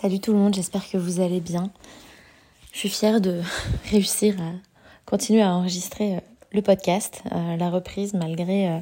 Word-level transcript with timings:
Salut 0.00 0.20
tout 0.20 0.30
le 0.32 0.38
monde, 0.38 0.54
j'espère 0.54 0.88
que 0.88 0.96
vous 0.96 1.18
allez 1.18 1.40
bien. 1.40 1.72
Je 2.70 2.78
suis 2.78 2.88
fière 2.88 3.20
de 3.20 3.42
réussir 3.90 4.40
à 4.40 4.52
continuer 5.06 5.42
à 5.42 5.52
enregistrer 5.52 6.14
euh, 6.14 6.20
le 6.52 6.62
podcast, 6.62 7.24
euh, 7.32 7.56
la 7.56 7.68
reprise 7.68 8.14
malgré, 8.14 8.68
euh, 8.68 8.78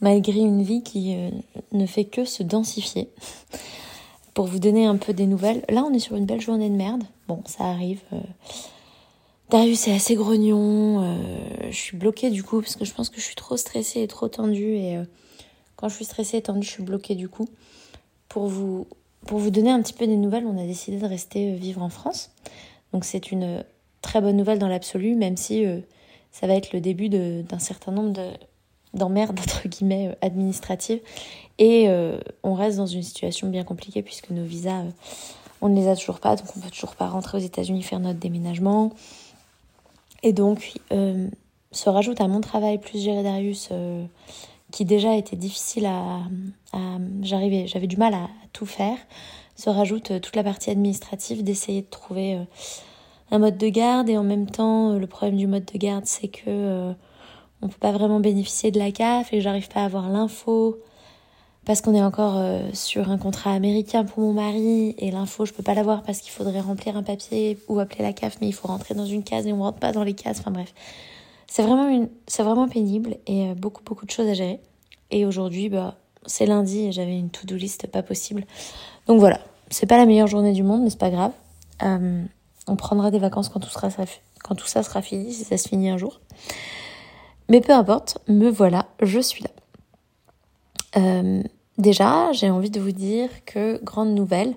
malgré 0.00 0.40
une 0.40 0.64
vie 0.64 0.82
qui 0.82 1.16
ne 1.70 1.86
fait 1.86 2.06
que 2.06 2.24
se 2.24 2.42
densifier. 2.42 3.08
Pour 4.34 4.46
vous 4.46 4.58
donner 4.58 4.84
un 4.84 4.96
peu 4.96 5.12
des 5.12 5.26
nouvelles, 5.26 5.64
là 5.68 5.84
on 5.84 5.94
est 5.94 6.00
sur 6.00 6.16
une 6.16 6.26
belle 6.26 6.40
journée 6.40 6.70
de 6.70 6.74
merde. 6.74 7.04
Bon, 7.28 7.44
ça 7.46 7.66
arrive. 7.66 8.00
Darius 9.48 9.86
est 9.86 9.94
assez 9.94 10.16
grognon. 10.16 11.20
je 11.70 11.76
suis 11.76 11.96
bloquée 11.96 12.30
du 12.30 12.42
coup 12.42 12.62
parce 12.62 12.74
que 12.74 12.84
je 12.84 12.92
pense 12.92 13.10
que 13.10 13.20
je 13.20 13.26
suis 13.26 13.36
trop 13.36 13.56
stressée 13.56 14.02
et 14.02 14.08
trop 14.08 14.26
tendue. 14.26 14.74
Et 14.74 14.98
quand 15.76 15.88
je 15.88 15.94
suis 15.94 16.04
stressée 16.04 16.38
et 16.38 16.42
tendue, 16.42 16.66
je 16.66 16.72
suis 16.72 16.82
bloquée 16.82 17.14
du 17.14 17.28
coup. 17.28 17.48
Pour 18.28 18.48
vous 18.48 18.88
pour 19.26 19.38
vous 19.38 19.50
donner 19.50 19.70
un 19.70 19.80
petit 19.82 19.92
peu 19.92 20.06
des 20.06 20.16
nouvelles, 20.16 20.46
on 20.46 20.58
a 20.58 20.66
décidé 20.66 20.98
de 20.98 21.06
rester 21.06 21.52
euh, 21.52 21.56
vivre 21.56 21.82
en 21.82 21.88
France. 21.88 22.30
Donc 22.92 23.04
c'est 23.04 23.30
une 23.30 23.44
euh, 23.44 23.62
très 24.00 24.20
bonne 24.20 24.36
nouvelle 24.36 24.58
dans 24.58 24.68
l'absolu, 24.68 25.14
même 25.14 25.36
si 25.36 25.64
euh, 25.64 25.80
ça 26.30 26.46
va 26.46 26.54
être 26.54 26.72
le 26.72 26.80
début 26.80 27.08
d'un 27.08 27.58
certain 27.58 27.92
nombre 27.92 28.20
d'emmerdes, 28.94 29.38
entre 29.42 29.68
guillemets, 29.68 30.16
administratives. 30.22 31.00
Et 31.58 31.88
on 32.42 32.54
reste 32.54 32.78
dans 32.78 32.86
une 32.86 33.02
situation 33.02 33.48
bien 33.48 33.62
compliquée 33.62 34.02
puisque 34.02 34.30
nos 34.30 34.42
visas, 34.42 34.82
on 35.60 35.68
ne 35.68 35.76
les 35.76 35.86
a 35.86 35.94
toujours 35.94 36.18
pas, 36.18 36.34
donc 36.34 36.46
on 36.56 36.60
peut 36.60 36.70
toujours 36.70 36.96
pas 36.96 37.06
rentrer 37.06 37.38
aux 37.38 37.40
États-Unis 37.40 37.82
faire 37.82 38.00
notre 38.00 38.18
déménagement. 38.18 38.90
Et 40.24 40.32
donc, 40.32 40.72
se 40.90 41.88
rajoute 41.88 42.20
à 42.20 42.26
mon 42.26 42.40
travail 42.40 42.78
plus 42.78 43.00
gérer 43.00 43.22
Darius 43.22 43.68
qui 44.72 44.84
déjà 44.84 45.14
était 45.14 45.36
difficile 45.36 45.86
à, 45.86 46.22
j'arrivais, 47.20 47.66
j'avais 47.68 47.86
du 47.86 47.96
mal 47.96 48.14
à, 48.14 48.28
tout 48.52 48.66
faire, 48.66 48.96
se 49.56 49.70
rajoute 49.70 50.10
euh, 50.10 50.18
toute 50.18 50.36
la 50.36 50.44
partie 50.44 50.70
administrative 50.70 51.44
d'essayer 51.44 51.82
de 51.82 51.86
trouver 51.86 52.34
euh, 52.34 52.44
un 53.30 53.38
mode 53.38 53.56
de 53.56 53.68
garde 53.68 54.08
et 54.10 54.18
en 54.18 54.24
même 54.24 54.50
temps 54.50 54.92
euh, 54.92 54.98
le 54.98 55.06
problème 55.06 55.36
du 55.36 55.46
mode 55.46 55.64
de 55.64 55.78
garde 55.78 56.04
c'est 56.04 56.28
que 56.28 56.92
on 57.62 57.68
peut 57.68 57.78
pas 57.78 57.92
vraiment 57.92 58.20
bénéficier 58.20 58.70
de 58.70 58.78
la 58.78 58.90
CAF 58.90 59.32
et 59.32 59.40
j'arrive 59.40 59.68
pas 59.68 59.80
à 59.80 59.84
avoir 59.84 60.10
l'info 60.10 60.78
parce 61.64 61.80
qu'on 61.80 61.94
est 61.94 62.02
encore 62.02 62.42
sur 62.72 63.08
un 63.10 63.18
contrat 63.18 63.52
américain 63.52 64.04
pour 64.04 64.20
mon 64.20 64.32
mari 64.32 64.96
et 64.98 65.12
l'info 65.12 65.46
je 65.46 65.52
peux 65.52 65.62
pas 65.62 65.74
l'avoir 65.74 66.02
parce 66.02 66.20
qu'il 66.20 66.32
faudrait 66.32 66.60
remplir 66.60 66.96
un 66.96 67.04
papier 67.04 67.56
ou 67.68 67.78
appeler 67.78 68.02
la 68.02 68.12
CAF 68.12 68.38
mais 68.40 68.48
il 68.48 68.52
faut 68.52 68.66
rentrer 68.66 68.94
dans 68.94 69.06
une 69.06 69.22
case 69.22 69.46
et 69.46 69.52
on 69.52 69.62
rentre 69.62 69.78
pas 69.78 69.92
dans 69.92 70.02
les 70.02 70.14
cases. 70.14 70.40
Enfin 70.40 70.50
bref 70.50 70.74
c'est 71.52 71.62
vraiment, 71.64 71.86
une, 71.86 72.08
vraiment 72.38 72.66
pénible 72.66 73.18
et 73.26 73.50
euh, 73.50 73.54
beaucoup, 73.54 73.84
beaucoup 73.84 74.06
de 74.06 74.10
choses 74.10 74.26
à 74.26 74.32
gérer. 74.32 74.58
Et 75.10 75.26
aujourd'hui, 75.26 75.68
bah, 75.68 75.96
c'est 76.24 76.46
lundi 76.46 76.86
et 76.86 76.92
j'avais 76.92 77.18
une 77.18 77.28
to-do 77.28 77.56
list 77.56 77.86
pas 77.88 78.02
possible. 78.02 78.46
Donc 79.06 79.20
voilà, 79.20 79.38
c'est 79.68 79.84
pas 79.84 79.98
la 79.98 80.06
meilleure 80.06 80.28
journée 80.28 80.54
du 80.54 80.62
monde, 80.62 80.82
mais 80.82 80.88
c'est 80.88 80.98
pas 80.98 81.10
grave. 81.10 81.32
Euh, 81.82 82.24
on 82.68 82.76
prendra 82.76 83.10
des 83.10 83.18
vacances 83.18 83.50
quand 83.50 83.60
tout, 83.60 83.68
sera, 83.68 83.90
quand 84.42 84.54
tout 84.54 84.66
ça 84.66 84.82
sera 84.82 85.02
fini, 85.02 85.30
si 85.34 85.44
ça 85.44 85.58
se 85.58 85.68
finit 85.68 85.90
un 85.90 85.98
jour. 85.98 86.22
Mais 87.50 87.60
peu 87.60 87.74
importe, 87.74 88.16
me 88.28 88.48
voilà, 88.48 88.86
je 89.02 89.20
suis 89.20 89.44
là. 89.44 89.50
Euh, 90.96 91.42
déjà, 91.76 92.32
j'ai 92.32 92.48
envie 92.48 92.70
de 92.70 92.80
vous 92.80 92.92
dire 92.92 93.28
que, 93.44 93.78
grande 93.84 94.14
nouvelle, 94.14 94.54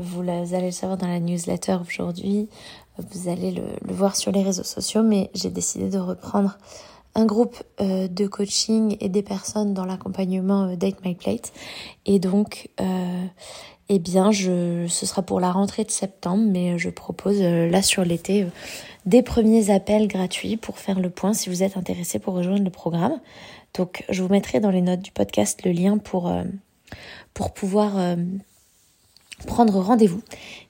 vous 0.00 0.20
allez 0.20 0.66
le 0.66 0.70
savoir 0.70 0.98
dans 0.98 1.08
la 1.08 1.20
newsletter 1.20 1.78
aujourd'hui, 1.86 2.48
vous 2.98 3.28
allez 3.28 3.50
le, 3.50 3.62
voir 3.92 4.16
sur 4.16 4.30
les 4.32 4.42
réseaux 4.42 4.64
sociaux, 4.64 5.02
mais 5.02 5.30
j'ai 5.34 5.50
décidé 5.50 5.88
de 5.88 5.98
reprendre 5.98 6.58
un 7.14 7.26
groupe 7.26 7.62
euh, 7.80 8.08
de 8.08 8.26
coaching 8.26 8.96
et 9.00 9.08
des 9.08 9.22
personnes 9.22 9.74
dans 9.74 9.84
l'accompagnement 9.84 10.64
euh, 10.64 10.76
Date 10.76 11.04
My 11.04 11.14
Plate. 11.14 11.52
Et 12.06 12.18
donc, 12.18 12.68
euh, 12.80 13.24
eh 13.88 13.98
bien, 13.98 14.32
ce 14.32 14.86
sera 14.88 15.22
pour 15.22 15.40
la 15.40 15.52
rentrée 15.52 15.84
de 15.84 15.90
septembre, 15.90 16.44
mais 16.48 16.78
je 16.78 16.88
propose 16.88 17.40
là 17.40 17.82
sur 17.82 18.04
l'été 18.04 18.46
des 19.04 19.22
premiers 19.22 19.70
appels 19.70 20.08
gratuits 20.08 20.56
pour 20.56 20.78
faire 20.78 20.98
le 20.98 21.10
point 21.10 21.34
si 21.34 21.50
vous 21.50 21.62
êtes 21.62 21.76
intéressé 21.76 22.18
pour 22.18 22.32
rejoindre 22.34 22.64
le 22.64 22.70
programme. 22.70 23.20
Donc, 23.74 24.04
je 24.08 24.22
vous 24.22 24.30
mettrai 24.30 24.58
dans 24.60 24.70
les 24.70 24.80
notes 24.80 25.02
du 25.02 25.10
podcast 25.10 25.60
le 25.66 25.72
lien 25.72 25.98
pour, 25.98 26.32
pour 27.34 27.52
pouvoir 27.52 28.16
prendre 29.46 29.78
rendez-vous. 29.80 30.22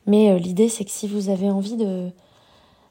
Mais 0.06 0.30
euh, 0.30 0.38
l'idée, 0.38 0.68
c'est 0.68 0.84
que 0.84 0.90
si 0.90 1.06
vous 1.06 1.28
avez 1.28 1.50
envie 1.50 1.76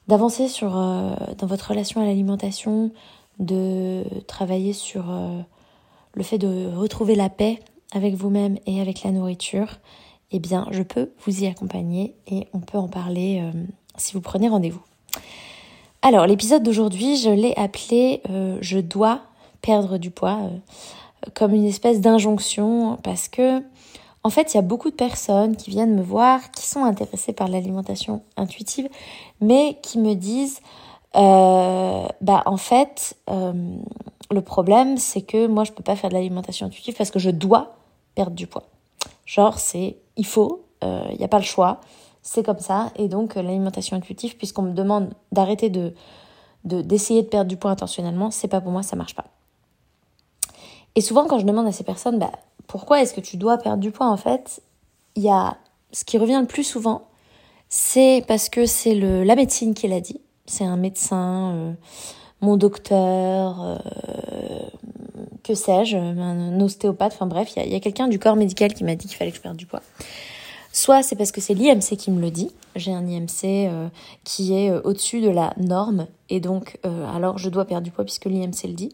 d'avancer 0.07 0.47
sur 0.47 0.77
euh, 0.77 1.15
dans 1.37 1.47
votre 1.47 1.69
relation 1.69 2.01
à 2.01 2.05
l'alimentation, 2.05 2.91
de 3.39 4.03
travailler 4.27 4.73
sur 4.73 5.09
euh, 5.09 5.41
le 6.13 6.23
fait 6.23 6.37
de 6.37 6.71
retrouver 6.75 7.15
la 7.15 7.29
paix 7.29 7.59
avec 7.91 8.13
vous-même 8.13 8.57
et 8.67 8.79
avec 8.79 9.03
la 9.03 9.11
nourriture, 9.11 9.79
eh 10.31 10.39
bien, 10.39 10.67
je 10.71 10.83
peux 10.83 11.11
vous 11.25 11.43
y 11.43 11.47
accompagner 11.47 12.15
et 12.27 12.47
on 12.53 12.59
peut 12.59 12.77
en 12.77 12.87
parler 12.87 13.43
si 13.97 14.13
vous 14.13 14.21
prenez 14.21 14.49
rendez-vous. 14.49 14.81
Alors, 16.01 16.25
l'épisode 16.25 16.63
d'aujourd'hui, 16.63 17.17
je 17.17 17.29
l'ai 17.29 17.53
appelé 17.55 18.21
Je 18.61 18.79
dois 18.79 19.21
perdre 19.61 19.99
du 19.99 20.09
poids, 20.09 20.39
comme 21.35 21.53
une 21.53 21.65
espèce 21.65 22.01
d'injonction, 22.01 22.97
parce 23.03 23.27
que 23.27 23.61
en 24.23 24.29
fait, 24.29 24.53
il 24.53 24.57
y 24.57 24.59
a 24.59 24.63
beaucoup 24.63 24.89
de 24.89 24.95
personnes 24.95 25.55
qui 25.55 25.69
viennent 25.69 25.95
me 25.95 26.01
voir, 26.01 26.51
qui 26.51 26.65
sont 26.65 26.85
intéressées 26.85 27.33
par 27.33 27.49
l'alimentation 27.49 28.23
intuitive, 28.37 28.87
mais 29.41 29.79
qui 29.81 29.99
me 29.99 30.13
disent, 30.13 30.61
euh, 31.15 32.07
bah 32.21 32.43
en 32.45 32.57
fait, 32.57 33.17
euh, 33.29 33.53
le 34.31 34.41
problème, 34.41 34.97
c'est 34.97 35.21
que 35.21 35.47
moi, 35.47 35.65
je 35.65 35.73
peux 35.73 35.83
pas 35.83 35.95
faire 35.95 36.09
de 36.09 36.15
l'alimentation 36.15 36.65
intuitive 36.65 36.95
parce 36.97 37.11
que 37.11 37.19
je 37.19 37.29
dois 37.29 37.75
perdre 38.15 38.35
du 38.35 38.47
poids. 38.47 38.63
Genre, 39.25 39.59
c'est 39.59 39.97
il 40.15 40.25
faut, 40.25 40.63
il 40.81 40.87
euh, 40.87 41.15
n'y 41.17 41.25
a 41.25 41.27
pas 41.27 41.39
le 41.39 41.43
choix, 41.43 41.81
c'est 42.21 42.43
comme 42.43 42.59
ça. 42.59 42.91
Et 42.95 43.09
donc, 43.09 43.35
l'alimentation 43.35 43.97
intuitive, 43.97 44.37
puisqu'on 44.37 44.63
me 44.63 44.73
demande 44.73 45.13
d'arrêter 45.31 45.69
de 45.69 45.93
d'essayer 46.63 47.23
de, 47.23 47.27
perdre 47.27 47.49
du 47.49 47.57
poids 47.57 47.71
intentionnellement, 47.71 48.31
c'est 48.31 48.47
pas 48.47 48.61
pour 48.61 48.71
moi, 48.71 48.83
ça 48.83 48.95
marche 48.95 49.15
pas. 49.15 49.25
Et 50.95 51.01
souvent, 51.01 51.25
quand 51.25 51.39
je 51.39 51.45
demande 51.45 51.67
à 51.67 51.71
ces 51.71 51.83
personnes, 51.83 52.19
bah, 52.19 52.31
pourquoi 52.67 53.01
est-ce 53.01 53.13
que 53.13 53.21
tu 53.21 53.37
dois 53.37 53.57
perdre 53.57 53.81
du 53.81 53.91
poids 53.91 54.07
en 54.07 54.17
fait 54.17 54.61
Il 55.15 55.23
y 55.23 55.29
a 55.29 55.57
ce 55.91 56.05
qui 56.05 56.17
revient 56.17 56.39
le 56.41 56.47
plus 56.47 56.63
souvent, 56.63 57.03
c'est 57.69 58.23
parce 58.27 58.49
que 58.49 58.65
c'est 58.65 58.95
le 58.95 59.23
la 59.23 59.35
médecine 59.35 59.73
qui 59.73 59.87
l'a 59.87 60.01
dit. 60.01 60.21
C'est 60.45 60.65
un 60.65 60.77
médecin, 60.77 61.53
euh, 61.53 61.73
mon 62.41 62.57
docteur, 62.57 63.61
euh, 63.61 63.77
que 65.43 65.55
sais-je, 65.55 65.97
un 65.97 66.59
ostéopathe, 66.59 67.13
enfin 67.13 67.27
bref, 67.27 67.53
il 67.55 67.71
y 67.71 67.75
a, 67.75 67.79
quelqu'un 67.79 68.07
du 68.07 68.19
corps 68.19 68.35
médical 68.35 68.73
qui 68.73 68.83
m'a 68.83 68.95
dit 68.95 69.07
qu'il 69.07 69.17
fallait 69.17 69.31
que 69.31 69.37
je 69.37 69.41
perde 69.41 69.57
du 69.57 69.65
poids. 69.65 69.81
Soit 70.73 71.03
c'est 71.03 71.15
parce 71.15 71.31
que 71.31 71.39
c'est 71.39 71.53
l'IMC 71.53 71.95
qui 71.97 72.11
me 72.11 72.19
le 72.19 72.31
dit. 72.31 72.51
J'ai 72.75 72.91
un 72.91 73.07
IMC 73.07 73.45
euh, 73.45 73.87
qui 74.25 74.53
est 74.53 74.71
au-dessus 74.71 75.21
de 75.21 75.29
la 75.29 75.53
norme 75.57 76.07
et 76.29 76.41
donc 76.41 76.79
alors 76.83 77.37
je 77.37 77.49
dois 77.49 77.63
perdre 77.63 77.83
du 77.83 77.91
poids 77.91 78.03
puisque 78.03 78.25
l'IMC 78.25 78.63
le 78.65 78.73
dit. 78.73 78.91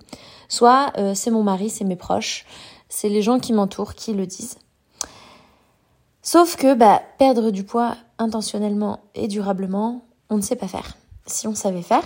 Soit 0.49 0.93
c'est 1.15 1.31
mon 1.31 1.41
mari, 1.41 1.69
c'est 1.69 1.85
mes 1.85 1.95
proches, 1.95 2.45
c'est 2.89 3.09
les 3.09 3.21
gens 3.21 3.39
qui 3.39 3.53
m'entourent 3.53 3.95
qui 3.95 4.13
le 4.13 4.27
disent. 4.27 4.57
Sauf 6.21 6.57
que 6.57 6.75
bah, 6.75 7.01
perdre 7.17 7.49
du 7.49 7.63
poids 7.63 7.95
intentionnellement 8.17 8.99
et 9.15 9.27
durablement, 9.27 10.05
on 10.29 10.37
ne 10.37 10.41
sait 10.41 10.55
pas 10.55 10.67
faire. 10.67 10.97
Si 11.25 11.47
on 11.47 11.55
savait 11.55 11.81
faire, 11.81 12.03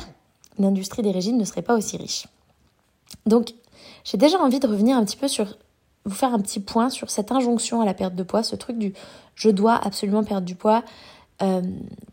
l'industrie 0.57 1.01
des 1.01 1.11
régimes 1.11 1.37
ne 1.37 1.45
serait 1.45 1.61
pas 1.61 1.75
aussi 1.75 1.97
riche. 1.97 2.27
Donc, 3.25 3.53
j'ai 4.03 4.17
déjà 4.17 4.39
envie 4.39 4.59
de 4.59 4.67
revenir 4.67 4.97
un 4.97 5.03
petit 5.03 5.17
peu 5.17 5.27
sur 5.27 5.57
vous 6.05 6.15
faire 6.15 6.33
un 6.33 6.39
petit 6.39 6.59
point 6.59 6.89
sur 6.89 7.09
cette 7.09 7.31
injonction 7.31 7.81
à 7.81 7.85
la 7.85 7.93
perte 7.93 8.15
de 8.15 8.23
poids, 8.23 8.43
ce 8.43 8.55
truc 8.55 8.77
du 8.77 8.93
je 9.35 9.49
dois 9.49 9.75
absolument 9.75 10.23
perdre 10.23 10.45
du 10.45 10.55
poids. 10.55 10.83
Euh, 11.41 11.61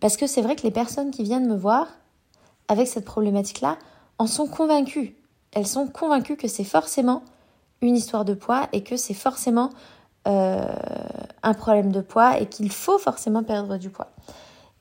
parce 0.00 0.16
que 0.16 0.26
c'est 0.26 0.42
vrai 0.42 0.56
que 0.56 0.62
les 0.62 0.70
personnes 0.70 1.10
qui 1.10 1.22
viennent 1.22 1.48
me 1.48 1.56
voir 1.56 1.88
avec 2.69 2.88
cette 2.88 3.04
problématique-là 3.04 3.76
en 4.19 4.26
sont 4.26 4.46
convaincues. 4.46 5.16
Elles 5.52 5.66
sont 5.66 5.88
convaincues 5.88 6.37
que 6.37 6.48
c'est 6.48 6.64
forcément 6.64 7.22
une 7.82 7.96
histoire 7.96 8.25
de 8.25 8.34
poids 8.34 8.69
et 8.72 8.82
que 8.82 8.96
c'est 8.96 9.14
forcément 9.14 9.70
euh, 10.28 10.64
un 11.42 11.54
problème 11.54 11.92
de 11.92 12.00
poids 12.00 12.38
et 12.38 12.46
qu'il 12.46 12.70
faut 12.70 12.98
forcément 12.98 13.42
perdre 13.42 13.76
du 13.76 13.90
poids. 13.90 14.10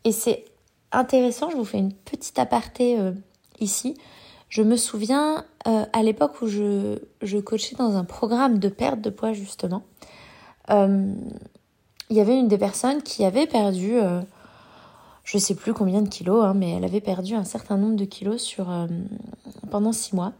Et 0.04 0.12
c'est 0.12 0.46
intéressant, 0.92 1.50
je 1.50 1.56
vous 1.56 1.66
fais 1.66 1.78
une 1.78 1.94
petite 1.94 2.38
aparté 2.40 3.00
euh, 3.00 3.12
ici. 3.60 3.98
Je 4.50 4.64
me 4.64 4.78
souviens 4.78 5.46
euh, 5.68 5.86
à 5.94 6.04
l'époque 6.04 6.42
où 6.42 6.48
je, 6.48 6.98
je, 7.22 7.38
coachais 7.38 7.76
dans 7.76 7.96
un 7.96 8.04
programme 8.04 8.58
de 8.58 8.68
perte 8.68 9.00
de 9.00 9.12
poids 9.12 9.32
justement, 9.32 9.84
euh, 10.72 11.14
il 12.10 12.18
y 12.18 12.20
avait 12.20 12.38
une 12.38 12.48
des 12.48 12.58
personnes 12.58 13.04
qui 13.04 13.24
avait 13.24 13.46
perdu, 13.46 14.00
euh, 14.00 14.22
je 15.24 15.38
sais 15.38 15.54
plus 15.54 15.74
combien 15.74 16.02
de 16.02 16.10
kilos, 16.10 16.44
hein, 16.44 16.56
mais 16.56 16.72
elle 16.72 16.84
avait 16.84 17.02
perdu 17.02 17.36
un 17.36 17.44
certain 17.44 17.78
nombre 17.78 17.96
de 17.96 18.06
kilos 18.06 18.42
sur, 18.42 18.68
pendant 19.70 19.92
six 19.92 20.16
mois. 20.16 20.34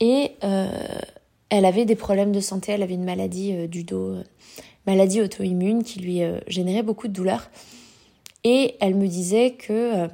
Et 0.00 0.32
elle 0.40 1.64
avait 1.64 1.84
des 1.84 1.94
problèmes 1.94 2.32
de 2.32 2.40
santé, 2.40 2.72
elle 2.72 2.82
avait 2.82 2.94
une 2.94 3.04
maladie 3.04 3.68
du 3.68 3.84
dos, 3.84 4.16
maladie 4.88 5.20
auto-immune 5.20 5.84
qui 5.84 6.00
lui 6.00 6.20
générait 6.48 6.82
beaucoup 6.82 7.06
de 7.06 7.12
douleurs. 7.12 7.48
Et 8.42 8.74
elle 8.80 8.96
me 8.96 9.06
disait 9.06 9.52
que 9.52 10.08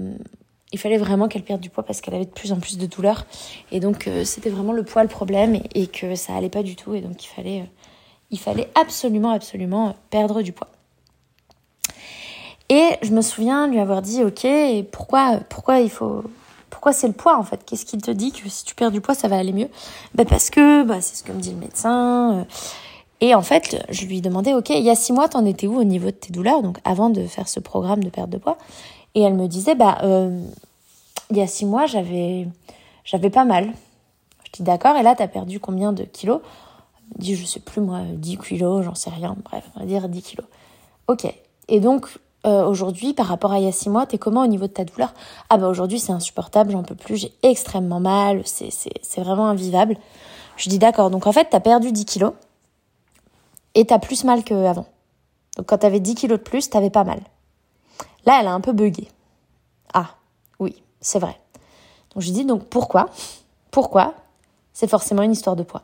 il 0.72 0.78
fallait 0.78 0.98
vraiment 0.98 1.28
qu'elle 1.28 1.42
perde 1.42 1.60
du 1.60 1.70
poids 1.70 1.84
parce 1.84 2.00
qu'elle 2.00 2.14
avait 2.14 2.26
de 2.26 2.30
plus 2.30 2.52
en 2.52 2.60
plus 2.60 2.78
de 2.78 2.86
douleurs. 2.86 3.26
Et 3.72 3.80
donc, 3.80 4.06
euh, 4.06 4.24
c'était 4.24 4.50
vraiment 4.50 4.72
le 4.72 4.84
poids 4.84 5.02
le 5.02 5.08
problème 5.08 5.60
et, 5.74 5.86
que 5.88 6.14
ça 6.14 6.34
allait 6.34 6.48
pas 6.48 6.62
du 6.62 6.76
tout. 6.76 6.94
Et 6.94 7.00
donc, 7.00 7.24
il 7.24 7.28
fallait, 7.28 7.60
euh, 7.60 7.64
il 8.30 8.38
fallait 8.38 8.68
absolument, 8.80 9.30
absolument 9.32 9.96
perdre 10.10 10.42
du 10.42 10.52
poids. 10.52 10.68
Et 12.68 12.90
je 13.02 13.10
me 13.10 13.20
souviens 13.20 13.66
lui 13.66 13.80
avoir 13.80 14.00
dit, 14.00 14.22
ok, 14.22 14.46
pourquoi, 14.92 15.40
pourquoi 15.48 15.80
il 15.80 15.90
faut, 15.90 16.22
pourquoi 16.70 16.92
c'est 16.92 17.08
le 17.08 17.12
poids 17.12 17.36
en 17.36 17.42
fait? 17.42 17.64
Qu'est-ce 17.66 17.84
qu'il 17.84 18.00
te 18.00 18.12
dit 18.12 18.30
que 18.30 18.48
si 18.48 18.64
tu 18.64 18.76
perds 18.76 18.92
du 18.92 19.00
poids, 19.00 19.14
ça 19.16 19.26
va 19.26 19.36
aller 19.36 19.52
mieux? 19.52 19.68
Ben 20.14 20.24
Parce 20.24 20.50
que 20.50 20.84
bah, 20.84 21.00
c'est 21.00 21.16
ce 21.16 21.24
que 21.24 21.32
me 21.32 21.40
dit 21.40 21.50
le 21.50 21.56
médecin. 21.56 22.38
Euh. 22.38 22.44
Et 23.20 23.34
en 23.34 23.42
fait, 23.42 23.84
je 23.90 24.06
lui 24.06 24.20
demandais, 24.20 24.54
ok, 24.54 24.70
il 24.70 24.84
y 24.84 24.88
a 24.88 24.94
six 24.94 25.12
mois, 25.12 25.28
t'en 25.28 25.44
étais 25.44 25.66
où 25.66 25.78
au 25.78 25.84
niveau 25.84 26.06
de 26.06 26.12
tes 26.12 26.32
douleurs? 26.32 26.62
Donc, 26.62 26.78
avant 26.84 27.10
de 27.10 27.26
faire 27.26 27.48
ce 27.48 27.58
programme 27.58 28.04
de 28.04 28.08
perte 28.08 28.30
de 28.30 28.38
poids. 28.38 28.56
Et 29.14 29.22
elle 29.22 29.34
me 29.34 29.48
disait, 29.48 29.74
bah, 29.74 29.98
euh, 30.02 30.40
il 31.30 31.36
y 31.36 31.40
a 31.40 31.46
six 31.46 31.66
mois, 31.66 31.86
j'avais, 31.86 32.46
j'avais 33.04 33.30
pas 33.30 33.44
mal. 33.44 33.72
Je 34.44 34.50
dis 34.52 34.62
d'accord, 34.62 34.96
et 34.96 35.02
là, 35.02 35.14
t'as 35.14 35.28
perdu 35.28 35.60
combien 35.60 35.92
de 35.92 36.04
kilos? 36.04 36.40
Elle 37.12 37.18
me 37.18 37.22
dit, 37.22 37.34
je 37.36 37.44
sais 37.44 37.60
plus 37.60 37.80
moi, 37.80 38.00
10 38.12 38.38
kilos, 38.38 38.84
j'en 38.84 38.94
sais 38.94 39.10
rien, 39.10 39.36
bref, 39.44 39.64
on 39.76 39.80
va 39.80 39.86
dire 39.86 40.08
10 40.08 40.22
kilos. 40.22 40.46
Ok. 41.08 41.32
Et 41.68 41.80
donc, 41.80 42.08
euh, 42.46 42.64
aujourd'hui, 42.64 43.12
par 43.12 43.26
rapport 43.26 43.52
à 43.52 43.58
il 43.58 43.64
y 43.64 43.68
a 43.68 43.72
six 43.72 43.90
mois, 43.90 44.06
t'es 44.06 44.18
comment 44.18 44.42
au 44.42 44.46
niveau 44.46 44.66
de 44.66 44.72
ta 44.72 44.84
douleur? 44.84 45.12
Ah 45.50 45.58
bah 45.58 45.68
aujourd'hui, 45.68 46.00
c'est 46.00 46.12
insupportable, 46.12 46.72
j'en 46.72 46.82
peux 46.82 46.94
plus, 46.94 47.16
j'ai 47.16 47.32
extrêmement 47.42 48.00
mal, 48.00 48.42
c'est, 48.44 48.70
c'est, 48.70 48.92
c'est 49.02 49.20
vraiment 49.20 49.48
invivable. 49.48 49.96
Je 50.56 50.68
dis 50.68 50.78
d'accord, 50.78 51.10
donc 51.10 51.26
en 51.26 51.32
fait, 51.32 51.48
t'as 51.50 51.60
perdu 51.60 51.92
10 51.92 52.04
kilos 52.04 52.32
et 53.74 53.84
t'as 53.86 53.98
plus 53.98 54.24
mal 54.24 54.42
qu'avant. 54.42 54.86
Donc 55.56 55.66
quand 55.66 55.78
t'avais 55.78 56.00
10 56.00 56.14
kilos 56.14 56.38
de 56.38 56.42
plus, 56.42 56.70
t'avais 56.70 56.90
pas 56.90 57.04
mal. 57.04 57.20
Là, 58.26 58.38
elle 58.40 58.46
a 58.46 58.52
un 58.52 58.60
peu 58.60 58.72
bugué. 58.72 59.08
Ah, 59.94 60.10
oui, 60.58 60.82
c'est 61.00 61.18
vrai. 61.18 61.38
Donc 62.14 62.22
je 62.22 62.26
lui 62.26 62.32
dis 62.32 62.44
donc 62.44 62.64
pourquoi? 62.64 63.08
Pourquoi? 63.70 64.14
C'est 64.72 64.88
forcément 64.88 65.22
une 65.22 65.32
histoire 65.32 65.56
de 65.56 65.62
poids. 65.62 65.82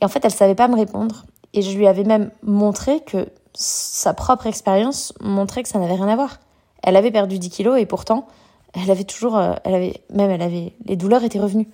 Et 0.00 0.04
en 0.04 0.08
fait, 0.08 0.24
elle 0.24 0.32
savait 0.32 0.54
pas 0.54 0.68
me 0.68 0.76
répondre. 0.76 1.24
Et 1.54 1.62
je 1.62 1.76
lui 1.76 1.86
avais 1.86 2.04
même 2.04 2.30
montré 2.42 3.00
que 3.00 3.28
sa 3.54 4.14
propre 4.14 4.46
expérience 4.46 5.12
montrait 5.20 5.62
que 5.62 5.68
ça 5.68 5.78
n'avait 5.78 5.94
rien 5.94 6.08
à 6.08 6.16
voir. 6.16 6.38
Elle 6.82 6.96
avait 6.96 7.10
perdu 7.10 7.38
10 7.38 7.50
kilos 7.50 7.80
et 7.80 7.86
pourtant, 7.86 8.26
elle 8.72 8.90
avait 8.90 9.04
toujours, 9.04 9.36
euh, 9.36 9.54
elle 9.64 9.74
avait, 9.74 10.02
même 10.12 10.30
elle 10.30 10.42
avait, 10.42 10.74
les 10.84 10.96
douleurs 10.96 11.24
étaient 11.24 11.40
revenues. 11.40 11.68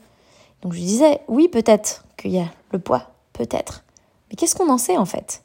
Donc 0.62 0.72
je 0.72 0.78
lui 0.78 0.86
disais, 0.86 1.20
oui, 1.28 1.48
peut-être 1.48 2.04
qu'il 2.16 2.30
y 2.30 2.38
a 2.38 2.46
le 2.72 2.78
poids, 2.78 3.10
peut-être. 3.32 3.84
Mais 4.30 4.36
qu'est-ce 4.36 4.54
qu'on 4.54 4.70
en 4.70 4.78
sait 4.78 4.96
en 4.96 5.04
fait? 5.04 5.43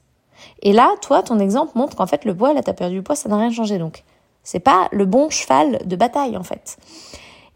Et 0.61 0.73
là, 0.73 0.89
toi, 1.01 1.23
ton 1.23 1.39
exemple 1.39 1.71
montre 1.75 1.95
qu'en 1.95 2.07
fait, 2.07 2.25
le 2.25 2.35
poids, 2.35 2.53
là, 2.53 2.61
t'as 2.61 2.73
perdu 2.73 2.95
du 2.95 3.01
poids, 3.01 3.15
ça 3.15 3.29
n'a 3.29 3.37
rien 3.37 3.51
changé. 3.51 3.77
Donc, 3.77 4.03
c'est 4.43 4.59
pas 4.59 4.87
le 4.91 5.05
bon 5.05 5.29
cheval 5.29 5.79
de 5.85 5.95
bataille, 5.95 6.37
en 6.37 6.43
fait. 6.43 6.77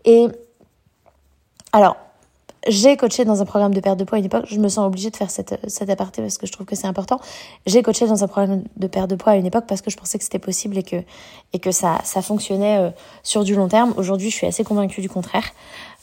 Et 0.05 0.27
alors, 1.71 1.95
j'ai 2.67 2.95
coaché 2.95 3.25
dans 3.25 3.41
un 3.41 3.45
programme 3.45 3.73
de 3.73 3.79
perte 3.79 3.99
de 3.99 4.03
poids 4.03 4.17
à 4.17 4.19
une 4.19 4.25
époque. 4.25 4.45
Je 4.47 4.59
me 4.59 4.69
sens 4.69 4.85
obligée 4.85 5.09
de 5.09 5.17
faire 5.17 5.29
cette, 5.29 5.59
cette 5.67 5.89
aparté 5.89 6.21
parce 6.21 6.37
que 6.37 6.47
je 6.47 6.51
trouve 6.51 6.65
que 6.65 6.75
c'est 6.75 6.87
important. 6.87 7.19
J'ai 7.65 7.83
coaché 7.83 8.07
dans 8.07 8.23
un 8.23 8.27
programme 8.27 8.63
de 8.77 8.87
perte 8.87 9.09
de 9.09 9.15
poids 9.15 9.33
à 9.33 9.35
une 9.35 9.45
époque 9.45 9.65
parce 9.67 9.81
que 9.81 9.91
je 9.91 9.97
pensais 9.97 10.17
que 10.17 10.23
c'était 10.23 10.39
possible 10.39 10.77
et 10.77 10.83
que, 10.83 10.97
et 11.51 11.59
que 11.59 11.71
ça, 11.71 11.99
ça 12.03 12.21
fonctionnait 12.21 12.77
euh, 12.77 12.89
sur 13.21 13.43
du 13.43 13.55
long 13.55 13.67
terme. 13.67 13.93
Aujourd'hui, 13.97 14.29
je 14.29 14.35
suis 14.35 14.47
assez 14.47 14.63
convaincue 14.63 15.01
du 15.01 15.09
contraire. 15.09 15.45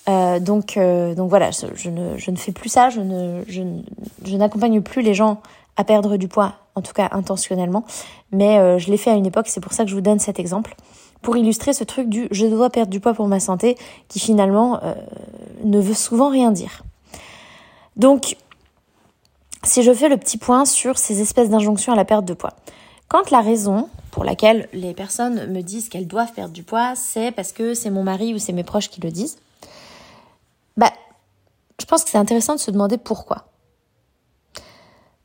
Euh, 0.08 0.38
donc, 0.38 0.76
euh, 0.76 1.14
donc 1.14 1.30
voilà, 1.30 1.50
je, 1.50 1.88
ne, 1.88 2.18
je 2.18 2.30
ne 2.30 2.36
fais 2.36 2.52
plus 2.52 2.68
ça. 2.68 2.90
Je 2.90 3.00
ne, 3.00 3.42
je 3.48 4.36
n'accompagne 4.36 4.80
plus 4.82 5.02
les 5.02 5.14
gens 5.14 5.40
à 5.76 5.84
perdre 5.84 6.18
du 6.18 6.28
poids, 6.28 6.54
en 6.80 6.82
tout 6.82 6.92
cas 6.92 7.08
intentionnellement. 7.12 7.84
Mais 8.32 8.58
euh, 8.58 8.78
je 8.78 8.90
l'ai 8.90 8.96
fait 8.96 9.10
à 9.10 9.14
une 9.14 9.26
époque, 9.26 9.48
c'est 9.48 9.60
pour 9.60 9.72
ça 9.72 9.84
que 9.84 9.90
je 9.90 9.94
vous 9.94 10.00
donne 10.00 10.18
cet 10.18 10.38
exemple. 10.38 10.74
Pour 11.22 11.36
illustrer 11.36 11.74
ce 11.74 11.84
truc 11.84 12.08
du 12.08 12.26
je 12.30 12.46
dois 12.46 12.70
perdre 12.70 12.90
du 12.90 12.98
poids 12.98 13.14
pour 13.14 13.28
ma 13.28 13.40
santé, 13.40 13.76
qui 14.08 14.18
finalement 14.18 14.82
euh, 14.82 14.94
ne 15.64 15.78
veut 15.78 15.94
souvent 15.94 16.30
rien 16.30 16.50
dire. 16.50 16.82
Donc, 17.96 18.36
si 19.62 19.82
je 19.82 19.92
fais 19.92 20.08
le 20.08 20.16
petit 20.16 20.38
point 20.38 20.64
sur 20.64 20.96
ces 20.96 21.20
espèces 21.20 21.50
d'injonctions 21.50 21.92
à 21.92 21.96
la 21.96 22.06
perte 22.06 22.24
de 22.24 22.32
poids. 22.32 22.54
Quand 23.08 23.30
la 23.30 23.40
raison 23.40 23.88
pour 24.10 24.24
laquelle 24.24 24.68
les 24.72 24.94
personnes 24.94 25.52
me 25.52 25.60
disent 25.60 25.88
qu'elles 25.88 26.06
doivent 26.06 26.32
perdre 26.32 26.54
du 26.54 26.62
poids, 26.62 26.94
c'est 26.96 27.30
parce 27.32 27.52
que 27.52 27.74
c'est 27.74 27.90
mon 27.90 28.02
mari 28.02 28.32
ou 28.32 28.38
c'est 28.38 28.52
mes 28.52 28.64
proches 28.64 28.88
qui 28.88 29.00
le 29.02 29.10
disent, 29.10 29.38
bah, 30.76 30.92
je 31.78 31.84
pense 31.84 32.04
que 32.04 32.10
c'est 32.10 32.18
intéressant 32.18 32.54
de 32.54 32.60
se 32.60 32.70
demander 32.70 32.96
pourquoi. 32.96 33.49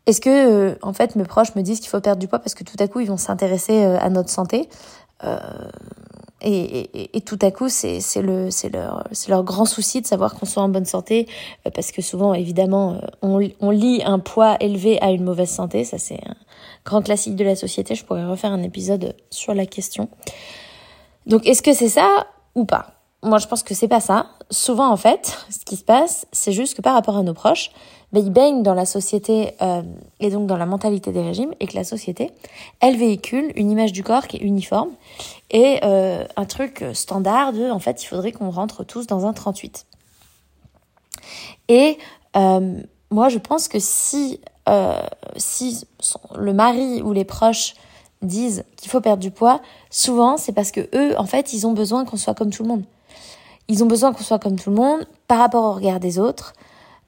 Est-ce 0.06 0.22
que, 0.22 0.30
euh, 0.30 0.76
en 0.82 0.94
fait, 0.94 1.16
mes 1.16 1.24
proches 1.24 1.56
me 1.56 1.62
disent 1.62 1.80
qu'il 1.80 1.90
faut 1.90 2.00
perdre 2.00 2.20
du 2.20 2.28
poids 2.28 2.40
parce 2.40 2.54
que 2.54 2.64
tout 2.64 2.78
à 2.80 2.88
coup, 2.88 3.00
ils 3.00 3.08
vont 3.08 3.18
s'intéresser 3.18 3.84
euh, 3.84 3.98
à 4.00 4.10
notre 4.10 4.30
santé 4.30 4.70
euh, 5.24 5.40
et, 6.42 6.52
et, 6.52 7.18
et, 7.18 7.22
tout 7.22 7.40
à 7.42 7.50
coup, 7.50 7.70
c'est 7.70 8.00
le, 8.18 8.50
leur, 8.72 9.08
leur 9.28 9.44
grand 9.44 9.66
souci 9.66 10.02
de 10.02 10.06
savoir 10.06 10.36
qu'on 10.36 10.46
soit 10.46 10.62
en 10.62 10.70
bonne 10.70 10.86
santé, 10.86 11.28
parce 11.74 11.92
que 11.92 12.04
souvent, 12.04 12.36
évidemment, 12.36 13.02
on, 13.24 13.40
on 13.62 13.70
lie 13.72 14.04
un 14.06 14.20
poids 14.20 14.58
élevé 14.60 15.02
à 15.02 15.10
une 15.10 15.24
mauvaise 15.24 15.50
santé. 15.50 15.86
Ça, 15.86 15.98
c'est 15.98 16.20
un 16.28 16.36
grand 16.84 17.02
classique 17.02 17.36
de 17.36 17.44
la 17.44 17.56
société. 17.56 17.96
Je 17.96 18.06
pourrais 18.06 18.26
refaire 18.26 18.52
un 18.52 18.62
épisode 18.62 19.16
sur 19.32 19.56
la 19.56 19.66
question. 19.66 20.10
Donc, 21.26 21.48
est-ce 21.48 21.64
que 21.64 21.74
c'est 21.74 21.90
ça 21.90 22.28
ou 22.54 22.66
pas? 22.66 22.95
Moi, 23.26 23.40
je 23.40 23.48
pense 23.48 23.64
que 23.64 23.74
c'est 23.74 23.88
pas 23.88 24.02
ça. 24.02 24.28
Souvent, 24.52 24.88
en 24.88 24.98
fait, 24.98 25.36
ce 25.50 25.66
qui 25.66 25.78
se 25.78 25.84
passe, 25.84 26.28
c'est 26.32 26.52
juste 26.52 26.78
que 26.78 26.84
par 26.84 26.94
rapport 26.94 27.18
à 27.18 27.24
nos 27.24 27.34
proches, 27.34 27.72
ben, 28.14 28.24
ils 28.24 28.32
baignent 28.32 28.62
dans 28.62 28.76
la 28.76 28.86
société 28.86 29.54
euh, 29.64 29.82
et 30.20 30.30
donc 30.30 30.46
dans 30.46 30.58
la 30.58 30.68
mentalité 30.68 31.12
des 31.12 31.24
régimes 31.24 31.52
et 31.60 31.66
que 31.66 31.76
la 31.76 31.84
société, 31.84 32.30
elle 32.82 32.98
véhicule 32.98 33.52
une 33.56 33.72
image 33.72 33.94
du 33.94 34.04
corps 34.04 34.28
qui 34.28 34.38
est 34.38 34.42
uniforme 34.42 34.92
et 35.50 35.80
euh, 35.84 36.24
un 36.36 36.46
truc 36.46 36.86
standard 36.94 37.52
de, 37.52 37.72
en 37.72 37.80
fait, 37.80 38.04
il 38.04 38.06
faudrait 38.06 38.32
qu'on 38.32 38.52
rentre 38.52 38.84
tous 38.84 39.08
dans 39.08 39.26
un 39.26 39.34
38. 39.34 39.88
Et 41.68 41.98
euh, 42.38 42.80
moi, 43.10 43.30
je 43.30 43.40
pense 43.40 43.68
que 43.68 43.80
si, 43.80 44.40
si 45.36 45.84
le 46.36 46.54
mari 46.54 47.02
ou 47.02 47.12
les 47.12 47.26
proches 47.26 47.74
disent 48.22 48.66
qu'il 48.78 48.92
faut 48.92 49.02
perdre 49.02 49.24
du 49.24 49.32
poids, 49.32 49.62
souvent 49.90 50.38
c'est 50.38 50.54
parce 50.54 50.70
que 50.70 50.88
eux, 50.94 51.18
en 51.18 51.26
fait, 51.26 51.54
ils 51.54 51.66
ont 51.66 51.74
besoin 51.74 52.06
qu'on 52.06 52.18
soit 52.18 52.36
comme 52.36 52.52
tout 52.52 52.62
le 52.62 52.70
monde. 52.70 52.84
Ils 53.68 53.84
ont 53.84 53.88
besoin 53.88 54.14
qu'on 54.14 54.24
soit 54.24 54.40
comme 54.40 54.58
tout 54.58 54.70
le 54.70 54.76
monde 54.76 55.06
par 55.28 55.40
rapport 55.40 55.64
au 55.64 55.74
regard 55.74 56.00
des 56.00 56.20
autres, 56.20 56.54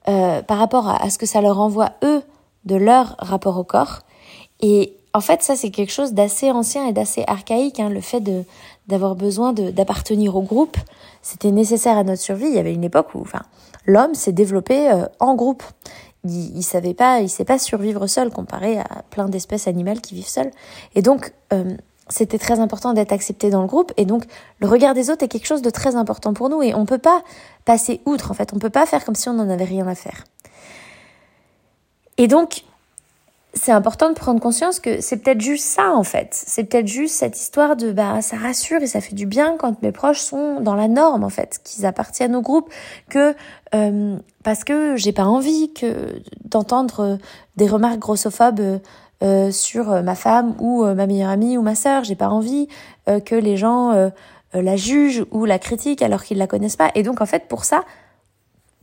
euh, 0.08 0.42
par 0.42 0.58
rapport 0.58 0.88
à, 0.88 1.10
ce 1.10 1.18
que 1.18 1.26
ça 1.26 1.42
leur 1.42 1.60
envoie 1.60 1.92
eux 2.04 2.22
de 2.66 2.76
leur 2.76 3.16
rapport 3.20 3.58
au 3.58 3.64
corps. 3.64 4.00
Et 4.60 4.96
en 5.14 5.22
fait, 5.22 5.44
ça 5.44 5.56
c'est 5.56 5.70
quelque 5.70 5.92
chose 5.92 6.14
d'assez 6.14 6.52
ancien 6.52 6.88
et 6.88 6.94
d'assez 6.94 7.24
archaïque. 7.28 7.80
Hein, 7.80 7.90
le 7.90 8.02
fait 8.02 8.24
d'avoir 8.88 9.16
besoin 9.16 9.54
d'appartenir 9.54 10.36
au 10.36 10.42
groupe, 10.42 10.78
c'était 11.22 11.52
nécessaire 11.52 11.98
à 11.98 12.04
notre 12.04 12.22
survie. 12.22 12.48
Il 12.48 12.56
y 12.56 12.60
avait 12.60 12.74
une 12.74 12.84
époque 12.84 13.14
où, 13.14 13.24
l'homme 13.86 14.16
s'est 14.16 14.32
développé 14.32 14.90
euh, 14.92 15.06
en 15.20 15.36
groupe. 15.36 15.64
Il, 16.24 16.58
il 16.58 16.64
savait 16.64 16.94
pas, 16.94 17.20
il 17.20 17.30
sait 17.30 17.46
pas 17.46 17.60
survivre 17.60 18.08
seul 18.08 18.32
comparé 18.32 18.80
à 18.80 19.04
plein 19.12 19.30
d'espèces 19.30 19.68
animales 19.68 20.02
qui 20.02 20.16
vivent 20.16 20.28
seules. 20.28 20.52
Et 20.96 21.02
donc, 21.02 21.34
euh, 21.54 21.78
c'était 22.10 22.38
très 22.38 22.60
important 22.60 22.94
d'être 22.94 23.12
accepté 23.12 23.50
dans 23.50 23.62
le 23.62 23.68
groupe 23.68 23.92
et 23.98 24.06
donc 24.06 24.24
le 24.60 24.68
regard 24.68 24.94
des 24.94 25.10
autres 25.10 25.24
est 25.24 25.28
quelque 25.28 25.48
chose 25.48 25.62
de 25.62 25.70
très 25.70 25.96
important 25.96 26.34
pour 26.34 26.50
nous 26.50 26.62
et 26.62 26.74
on 26.74 26.86
peut 26.86 26.98
pas 26.98 27.24
passer 27.66 28.02
outre 28.06 28.32
en 28.32 28.34
fait, 28.34 28.54
on 28.54 28.60
peut 28.60 28.70
pas 28.70 28.86
faire 28.86 29.06
comme 29.06 29.16
si 29.16 29.30
on 29.30 29.34
n'en 29.34 29.50
avait 29.50 29.66
rien 29.66 29.88
à 29.88 29.96
faire. 29.96 30.24
Et 32.18 32.28
donc 32.28 32.64
c'est 33.54 33.72
important 33.72 34.10
de 34.10 34.14
prendre 34.14 34.40
conscience 34.40 34.80
que 34.80 35.02
c'est 35.02 35.18
peut-être 35.18 35.42
juste 35.42 35.66
ça 35.66 35.92
en 35.92 36.04
fait. 36.04 36.30
C'est 36.32 36.66
peut-être 36.66 36.88
juste 36.88 37.16
cette 37.16 37.40
histoire 37.40 37.76
de 37.76 37.92
bah 37.92 38.22
ça 38.22 38.38
rassure 38.38 38.82
et 38.82 38.88
ça 38.88 39.02
fait 39.02 39.16
du 39.16 39.26
bien 39.26 39.56
quand 39.58 39.82
mes 39.82 39.92
proches 39.92 40.20
sont 40.20 40.62
dans 40.62 40.76
la 40.76 40.88
norme 40.88 41.24
en 41.24 41.30
fait, 41.30 41.60
qu'ils 41.64 41.86
appartiennent 41.86 42.36
au 42.36 42.42
groupe, 42.42 42.72
que 43.10 43.36
euh, 43.74 44.18
parce 44.44 44.64
que 44.64 44.96
j'ai 44.96 45.12
pas 45.12 45.26
envie 45.26 45.74
que 45.74 46.22
d'entendre 46.46 47.18
des 47.56 47.68
remarques 47.68 48.00
grossophobes 48.00 48.80
euh, 49.24 49.52
sur 49.52 50.04
ma 50.04 50.14
femme 50.14 50.56
ou 50.60 50.84
euh, 50.84 50.94
ma 50.94 51.08
meilleure 51.08 51.32
amie 51.32 51.58
ou 51.58 51.64
ma 51.64 51.74
sœur. 51.74 52.04
J'ai 52.04 52.16
pas 52.16 52.30
envie 52.30 52.68
euh, 53.10 53.20
que 53.20 53.34
les 53.34 53.58
gens 53.58 53.92
euh, 53.92 54.10
la 54.54 54.76
jugent 54.76 55.26
ou 55.32 55.46
la 55.46 55.58
critiquent 55.58 56.04
alors 56.04 56.24
qu'ils 56.24 56.38
la 56.38 56.48
connaissent 56.48 56.76
pas. 56.76 56.92
Et 56.94 57.04
donc 57.04 57.20
en 57.22 57.26
fait 57.26 57.48
pour 57.48 57.66
ça, 57.66 57.84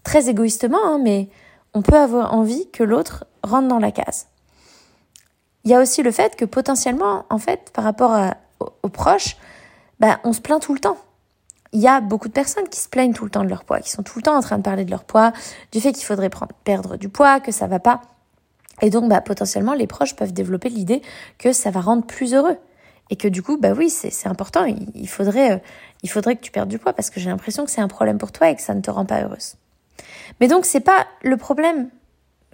très 0.02 0.28
égoïstement, 0.28 0.84
hein, 0.84 0.98
mais 1.02 1.28
on 1.72 1.82
peut 1.82 1.96
avoir 1.96 2.34
envie 2.34 2.68
que 2.70 2.82
l'autre 2.82 3.26
rentre 3.42 3.68
dans 3.68 3.78
la 3.78 3.92
case. 3.92 4.26
Il 5.64 5.70
y 5.70 5.74
a 5.74 5.80
aussi 5.80 6.02
le 6.02 6.10
fait 6.10 6.36
que 6.36 6.44
potentiellement, 6.44 7.24
en 7.30 7.38
fait, 7.38 7.70
par 7.72 7.84
rapport 7.84 8.34
aux, 8.82 8.88
proches, 8.90 9.36
bah, 9.98 10.20
on 10.22 10.34
se 10.34 10.40
plaint 10.40 10.60
tout 10.60 10.74
le 10.74 10.78
temps. 10.78 10.98
Il 11.72 11.80
y 11.80 11.88
a 11.88 12.02
beaucoup 12.02 12.28
de 12.28 12.34
personnes 12.34 12.68
qui 12.68 12.78
se 12.78 12.88
plaignent 12.88 13.14
tout 13.14 13.24
le 13.24 13.30
temps 13.30 13.44
de 13.44 13.48
leur 13.48 13.64
poids, 13.64 13.80
qui 13.80 13.90
sont 13.90 14.02
tout 14.02 14.18
le 14.18 14.22
temps 14.22 14.36
en 14.36 14.42
train 14.42 14.58
de 14.58 14.62
parler 14.62 14.84
de 14.84 14.90
leur 14.90 15.04
poids, 15.04 15.32
du 15.72 15.80
fait 15.80 15.92
qu'il 15.92 16.04
faudrait 16.04 16.28
prendre, 16.28 16.52
perdre 16.64 16.96
du 16.96 17.08
poids, 17.08 17.40
que 17.40 17.50
ça 17.50 17.66
va 17.66 17.78
pas. 17.78 18.02
Et 18.82 18.90
donc, 18.90 19.08
bah, 19.08 19.20
potentiellement, 19.20 19.74
les 19.74 19.86
proches 19.86 20.16
peuvent 20.16 20.32
développer 20.32 20.68
l'idée 20.68 21.02
que 21.38 21.52
ça 21.52 21.70
va 21.70 21.80
rendre 21.80 22.04
plus 22.04 22.34
heureux. 22.34 22.56
Et 23.10 23.16
que 23.16 23.28
du 23.28 23.42
coup, 23.42 23.58
bah 23.58 23.72
oui, 23.76 23.90
c'est 23.90 24.26
important. 24.26 24.64
Il, 24.94 25.08
faudrait, 25.08 25.52
euh, 25.52 25.58
il 26.02 26.10
faudrait 26.10 26.36
que 26.36 26.40
tu 26.40 26.50
perdes 26.50 26.70
du 26.70 26.78
poids 26.78 26.94
parce 26.94 27.10
que 27.10 27.20
j'ai 27.20 27.28
l'impression 27.28 27.64
que 27.64 27.70
c'est 27.70 27.82
un 27.82 27.88
problème 27.88 28.16
pour 28.16 28.32
toi 28.32 28.48
et 28.48 28.56
que 28.56 28.62
ça 28.62 28.74
ne 28.74 28.80
te 28.80 28.90
rend 28.90 29.04
pas 29.04 29.22
heureuse. 29.22 29.56
Mais 30.40 30.48
donc, 30.48 30.64
c'est 30.64 30.80
pas 30.80 31.06
le 31.22 31.36
problème, 31.36 31.90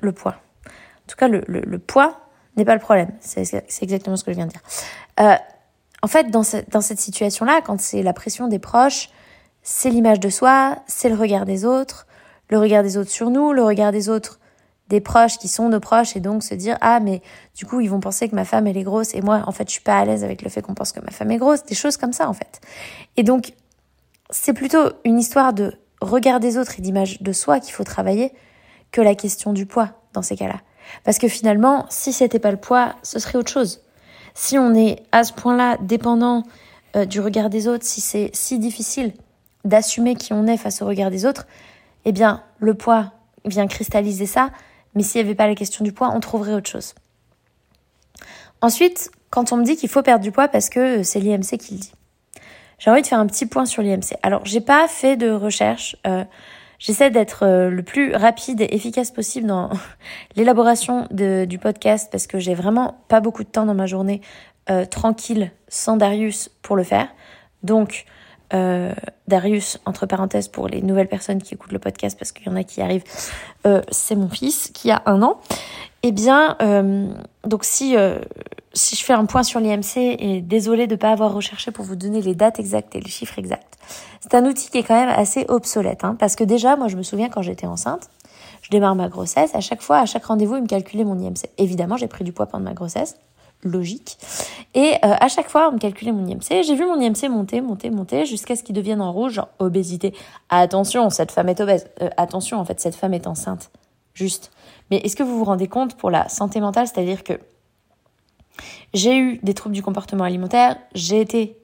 le 0.02 0.10
poids. 0.12 0.36
En 0.66 1.06
tout 1.06 1.16
cas, 1.16 1.28
le, 1.28 1.42
le, 1.46 1.60
le 1.60 1.78
poids 1.78 2.20
n'est 2.56 2.64
pas 2.64 2.74
le 2.74 2.80
problème. 2.80 3.10
C'est 3.20 3.62
exactement 3.80 4.16
ce 4.16 4.24
que 4.24 4.32
je 4.32 4.36
viens 4.36 4.46
de 4.46 4.50
dire. 4.50 4.62
Euh, 5.20 5.36
en 6.02 6.08
fait, 6.08 6.30
dans, 6.30 6.42
dans 6.68 6.80
cette 6.80 6.98
situation-là, 6.98 7.60
quand 7.64 7.80
c'est 7.80 8.02
la 8.02 8.12
pression 8.12 8.48
des 8.48 8.58
proches, 8.58 9.10
c'est 9.62 9.90
l'image 9.90 10.20
de 10.20 10.30
soi, 10.30 10.82
c'est 10.86 11.08
le 11.08 11.14
regard 11.14 11.44
des 11.44 11.64
autres, 11.64 12.06
le 12.48 12.58
regard 12.58 12.82
des 12.82 12.96
autres 12.96 13.10
sur 13.10 13.30
nous, 13.30 13.52
le 13.52 13.62
regard 13.62 13.92
des 13.92 14.08
autres 14.08 14.39
des 14.90 15.00
proches 15.00 15.38
qui 15.38 15.48
sont 15.48 15.70
nos 15.70 15.80
proches 15.80 16.16
et 16.16 16.20
donc 16.20 16.42
se 16.42 16.54
dire 16.54 16.76
ah 16.82 17.00
mais 17.00 17.22
du 17.56 17.64
coup 17.64 17.80
ils 17.80 17.88
vont 17.88 18.00
penser 18.00 18.28
que 18.28 18.34
ma 18.34 18.44
femme 18.44 18.66
elle 18.66 18.76
est 18.76 18.82
grosse 18.82 19.14
et 19.14 19.22
moi 19.22 19.42
en 19.46 19.52
fait 19.52 19.66
je 19.68 19.72
suis 19.72 19.80
pas 19.80 19.98
à 19.98 20.04
l'aise 20.04 20.22
avec 20.22 20.42
le 20.42 20.50
fait 20.50 20.60
qu'on 20.60 20.74
pense 20.74 20.92
que 20.92 21.00
ma 21.00 21.10
femme 21.10 21.30
est 21.30 21.38
grosse 21.38 21.64
des 21.64 21.74
choses 21.74 21.96
comme 21.96 22.12
ça 22.12 22.28
en 22.28 22.34
fait 22.34 22.60
et 23.16 23.22
donc 23.22 23.54
c'est 24.28 24.52
plutôt 24.52 24.90
une 25.04 25.18
histoire 25.18 25.52
de 25.52 25.74
regard 26.02 26.40
des 26.40 26.58
autres 26.58 26.78
et 26.78 26.82
d'image 26.82 27.22
de 27.22 27.32
soi 27.32 27.60
qu'il 27.60 27.72
faut 27.72 27.84
travailler 27.84 28.32
que 28.92 29.00
la 29.00 29.14
question 29.14 29.52
du 29.52 29.64
poids 29.64 29.90
dans 30.12 30.22
ces 30.22 30.36
cas-là 30.36 30.60
parce 31.04 31.18
que 31.18 31.28
finalement, 31.28 31.86
si 31.88 32.12
c'était 32.12 32.38
pas 32.38 32.50
le 32.50 32.56
poids, 32.56 32.94
ce 33.02 33.18
serait 33.18 33.38
autre 33.38 33.50
chose. 33.50 33.82
Si 34.34 34.58
on 34.58 34.74
est 34.74 35.02
à 35.12 35.24
ce 35.24 35.32
point-là 35.32 35.76
dépendant 35.80 36.44
euh, 36.96 37.04
du 37.04 37.20
regard 37.20 37.50
des 37.50 37.68
autres, 37.68 37.84
si 37.84 38.00
c'est 38.00 38.30
si 38.32 38.58
difficile 38.58 39.12
d'assumer 39.64 40.14
qui 40.14 40.32
on 40.32 40.46
est 40.46 40.56
face 40.56 40.82
au 40.82 40.86
regard 40.86 41.10
des 41.10 41.26
autres, 41.26 41.46
eh 42.04 42.12
bien, 42.12 42.42
le 42.58 42.74
poids 42.74 43.12
vient 43.44 43.66
cristalliser 43.66 44.26
ça. 44.26 44.50
Mais 44.94 45.02
s'il 45.02 45.22
n'y 45.22 45.28
avait 45.28 45.36
pas 45.36 45.46
la 45.46 45.54
question 45.54 45.84
du 45.84 45.92
poids, 45.92 46.10
on 46.14 46.20
trouverait 46.20 46.54
autre 46.54 46.68
chose. 46.68 46.94
Ensuite, 48.60 49.10
quand 49.30 49.52
on 49.52 49.56
me 49.56 49.64
dit 49.64 49.76
qu'il 49.76 49.88
faut 49.88 50.02
perdre 50.02 50.22
du 50.22 50.32
poids 50.32 50.48
parce 50.48 50.68
que 50.68 51.02
c'est 51.02 51.20
l'IMC 51.20 51.58
qui 51.58 51.74
le 51.74 51.80
dit, 51.80 51.92
j'ai 52.78 52.90
envie 52.90 53.02
de 53.02 53.06
faire 53.06 53.18
un 53.20 53.26
petit 53.26 53.46
point 53.46 53.66
sur 53.66 53.82
l'IMC. 53.82 54.16
Alors, 54.22 54.44
j'ai 54.44 54.60
pas 54.60 54.88
fait 54.88 55.16
de 55.16 55.30
recherche. 55.30 55.96
Euh, 56.06 56.24
J'essaie 56.80 57.10
d'être 57.10 57.44
euh, 57.44 57.68
le 57.68 57.82
plus 57.82 58.14
rapide 58.14 58.62
et 58.62 58.74
efficace 58.74 59.10
possible 59.10 59.46
dans 59.46 59.68
l'élaboration 60.34 61.06
du 61.10 61.58
podcast 61.58 62.08
parce 62.10 62.26
que 62.26 62.38
j'ai 62.38 62.54
vraiment 62.54 63.04
pas 63.08 63.20
beaucoup 63.20 63.44
de 63.44 63.50
temps 63.50 63.66
dans 63.66 63.74
ma 63.74 63.86
journée 63.86 64.22
euh, 64.70 64.86
tranquille 64.86 65.52
sans 65.68 65.98
Darius 65.98 66.50
pour 66.62 66.76
le 66.76 66.82
faire. 66.82 67.08
Donc, 67.62 68.06
euh, 68.54 68.92
Darius, 69.28 69.78
entre 69.86 70.06
parenthèses, 70.06 70.48
pour 70.48 70.68
les 70.68 70.82
nouvelles 70.82 71.08
personnes 71.08 71.42
qui 71.42 71.54
écoutent 71.54 71.72
le 71.72 71.78
podcast, 71.78 72.18
parce 72.18 72.32
qu'il 72.32 72.46
y 72.46 72.50
en 72.50 72.56
a 72.56 72.64
qui 72.64 72.80
arrivent, 72.80 73.04
euh, 73.66 73.82
c'est 73.90 74.16
mon 74.16 74.28
fils 74.28 74.70
qui 74.74 74.90
a 74.90 75.02
un 75.06 75.22
an. 75.22 75.40
Eh 76.02 76.12
bien, 76.12 76.56
euh, 76.62 77.08
donc 77.46 77.64
si 77.64 77.94
si 78.72 78.96
je 78.96 79.04
fais 79.04 79.12
un 79.12 79.26
point 79.26 79.42
sur 79.42 79.60
l'IMC, 79.60 79.96
et 79.96 80.40
désolé 80.40 80.86
de 80.86 80.94
ne 80.94 80.98
pas 80.98 81.10
avoir 81.10 81.32
recherché 81.34 81.70
pour 81.72 81.84
vous 81.84 81.96
donner 81.96 82.22
les 82.22 82.34
dates 82.34 82.60
exactes 82.60 82.94
et 82.94 83.00
les 83.00 83.10
chiffres 83.10 83.38
exacts, 83.38 83.78
c'est 84.20 84.34
un 84.34 84.44
outil 84.46 84.70
qui 84.70 84.78
est 84.78 84.82
quand 84.82 84.94
même 84.94 85.08
assez 85.08 85.44
obsolète, 85.48 86.04
hein, 86.04 86.16
parce 86.18 86.36
que 86.36 86.44
déjà, 86.44 86.76
moi, 86.76 86.88
je 86.88 86.96
me 86.96 87.02
souviens 87.02 87.28
quand 87.28 87.42
j'étais 87.42 87.66
enceinte, 87.66 88.08
je 88.62 88.70
démarre 88.70 88.94
ma 88.94 89.08
grossesse, 89.08 89.54
à 89.54 89.60
chaque 89.60 89.82
fois, 89.82 89.98
à 89.98 90.06
chaque 90.06 90.24
rendez-vous, 90.24 90.56
il 90.56 90.62
me 90.62 90.68
calculait 90.68 91.04
mon 91.04 91.18
IMC. 91.18 91.48
Évidemment, 91.58 91.96
j'ai 91.96 92.06
pris 92.06 92.24
du 92.24 92.32
poids 92.32 92.46
pendant 92.46 92.64
ma 92.64 92.74
grossesse, 92.74 93.16
logique. 93.62 94.18
Et 94.74 94.94
euh, 95.04 95.14
à 95.20 95.28
chaque 95.28 95.48
fois, 95.48 95.68
on 95.68 95.72
me 95.72 95.78
calculait 95.78 96.12
mon 96.12 96.26
IMC. 96.26 96.62
J'ai 96.62 96.74
vu 96.74 96.86
mon 96.86 97.00
IMC 97.00 97.28
monter, 97.28 97.60
monter, 97.60 97.90
monter, 97.90 98.26
jusqu'à 98.26 98.56
ce 98.56 98.62
qu'il 98.62 98.74
devienne 98.74 99.00
en 99.00 99.12
rouge, 99.12 99.40
obésité. 99.58 100.14
Attention, 100.48 101.10
cette 101.10 101.32
femme 101.32 101.48
est 101.48 101.60
obèse. 101.60 101.88
Euh, 102.02 102.08
attention, 102.16 102.58
en 102.58 102.64
fait, 102.64 102.80
cette 102.80 102.94
femme 102.94 103.14
est 103.14 103.26
enceinte. 103.26 103.70
Juste. 104.14 104.50
Mais 104.90 104.98
est-ce 104.98 105.16
que 105.16 105.22
vous 105.22 105.38
vous 105.38 105.44
rendez 105.44 105.68
compte 105.68 105.96
pour 105.96 106.10
la 106.10 106.28
santé 106.28 106.60
mentale, 106.60 106.86
c'est-à-dire 106.86 107.22
que 107.24 107.40
j'ai 108.92 109.16
eu 109.16 109.38
des 109.42 109.54
troubles 109.54 109.74
du 109.74 109.82
comportement 109.82 110.24
alimentaire, 110.24 110.76
j'ai 110.94 111.20
été 111.20 111.56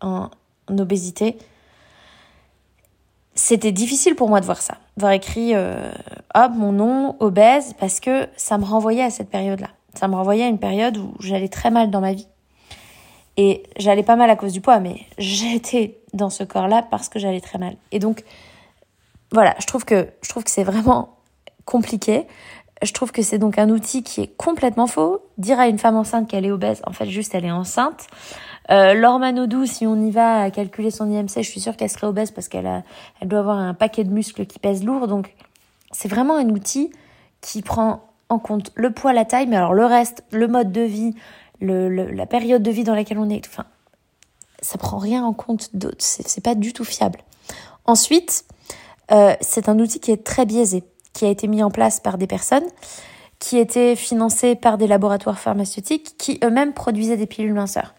en, 0.00 0.30
obésité. 0.68 1.38
C'était 3.34 3.72
difficile 3.72 4.14
pour 4.14 4.28
moi 4.28 4.40
de 4.40 4.44
voir 4.44 4.60
ça, 4.60 4.76
voir 4.96 5.12
écrit 5.12 5.54
euh, 5.54 5.92
hop 6.34 6.52
mon 6.54 6.72
nom 6.72 7.16
obèse 7.20 7.74
parce 7.78 8.00
que 8.00 8.28
ça 8.36 8.58
me 8.58 8.64
renvoyait 8.64 9.02
à 9.02 9.10
cette 9.10 9.30
période-là. 9.30 9.68
Ça 9.94 10.08
me 10.08 10.14
renvoyait 10.14 10.44
à 10.44 10.48
une 10.48 10.58
période 10.58 10.96
où 10.96 11.14
j'allais 11.20 11.48
très 11.48 11.70
mal 11.70 11.90
dans 11.90 12.00
ma 12.00 12.12
vie. 12.12 12.28
Et 13.36 13.62
j'allais 13.78 14.02
pas 14.02 14.16
mal 14.16 14.30
à 14.30 14.36
cause 14.36 14.52
du 14.52 14.60
poids, 14.60 14.78
mais 14.78 15.00
j'étais 15.18 15.98
dans 16.12 16.30
ce 16.30 16.44
corps-là 16.44 16.82
parce 16.82 17.08
que 17.08 17.18
j'allais 17.18 17.40
très 17.40 17.58
mal. 17.58 17.76
Et 17.90 17.98
donc, 17.98 18.24
voilà, 19.30 19.54
je 19.58 19.66
trouve 19.66 19.84
que, 19.84 20.08
je 20.22 20.28
trouve 20.28 20.44
que 20.44 20.50
c'est 20.50 20.64
vraiment 20.64 21.16
compliqué. 21.64 22.26
Je 22.82 22.92
trouve 22.92 23.12
que 23.12 23.22
c'est 23.22 23.38
donc 23.38 23.58
un 23.58 23.70
outil 23.70 24.02
qui 24.02 24.22
est 24.22 24.36
complètement 24.36 24.86
faux. 24.86 25.20
Dire 25.38 25.58
à 25.60 25.68
une 25.68 25.78
femme 25.78 25.96
enceinte 25.96 26.28
qu'elle 26.28 26.44
est 26.44 26.50
obèse, 26.50 26.82
en 26.86 26.92
fait, 26.92 27.06
juste 27.06 27.34
elle 27.34 27.44
est 27.44 27.50
enceinte. 27.50 28.06
Euh, 28.70 28.94
Laure 28.94 29.18
Manodou, 29.18 29.66
si 29.66 29.86
on 29.86 29.96
y 29.96 30.10
va 30.10 30.42
à 30.42 30.50
calculer 30.50 30.90
son 30.90 31.10
IMC, 31.10 31.36
je 31.36 31.48
suis 31.48 31.60
sûre 31.60 31.76
qu'elle 31.76 31.90
serait 31.90 32.06
obèse 32.06 32.30
parce 32.30 32.48
qu'elle 32.48 32.84
elle 33.20 33.28
doit 33.28 33.40
avoir 33.40 33.58
un 33.58 33.74
paquet 33.74 34.04
de 34.04 34.10
muscles 34.10 34.46
qui 34.46 34.58
pèsent 34.58 34.84
lourd. 34.84 35.08
Donc, 35.08 35.34
c'est 35.90 36.08
vraiment 36.08 36.36
un 36.36 36.48
outil 36.50 36.92
qui 37.40 37.62
prend 37.62 38.11
compte 38.38 38.72
le 38.74 38.92
poids, 38.92 39.12
la 39.12 39.24
taille, 39.24 39.46
mais 39.46 39.56
alors 39.56 39.74
le 39.74 39.84
reste, 39.84 40.24
le 40.30 40.48
mode 40.48 40.72
de 40.72 40.82
vie, 40.82 41.14
la 41.60 42.26
période 42.26 42.62
de 42.62 42.70
vie 42.70 42.84
dans 42.84 42.94
laquelle 42.94 43.18
on 43.18 43.28
est, 43.28 43.46
enfin, 43.46 43.64
ça 44.60 44.78
prend 44.78 44.98
rien 44.98 45.24
en 45.24 45.32
compte 45.32 45.74
d'autre. 45.74 45.96
C'est 45.98 46.42
pas 46.42 46.54
du 46.54 46.72
tout 46.72 46.84
fiable. 46.84 47.20
Ensuite, 47.84 48.44
euh, 49.10 49.34
c'est 49.40 49.68
un 49.68 49.78
outil 49.78 50.00
qui 50.00 50.12
est 50.12 50.24
très 50.24 50.46
biaisé 50.46 50.84
qui 51.12 51.26
a 51.26 51.28
été 51.28 51.46
mis 51.46 51.62
en 51.62 51.70
place 51.70 52.00
par 52.00 52.16
des 52.16 52.26
personnes 52.26 52.66
qui 53.38 53.58
étaient 53.58 53.96
financées 53.96 54.54
par 54.54 54.78
des 54.78 54.86
laboratoires 54.86 55.38
pharmaceutiques 55.38 56.14
qui 56.16 56.38
eux-mêmes 56.44 56.72
produisaient 56.72 57.16
des 57.16 57.26
pilules 57.26 57.52
minceurs. 57.52 57.92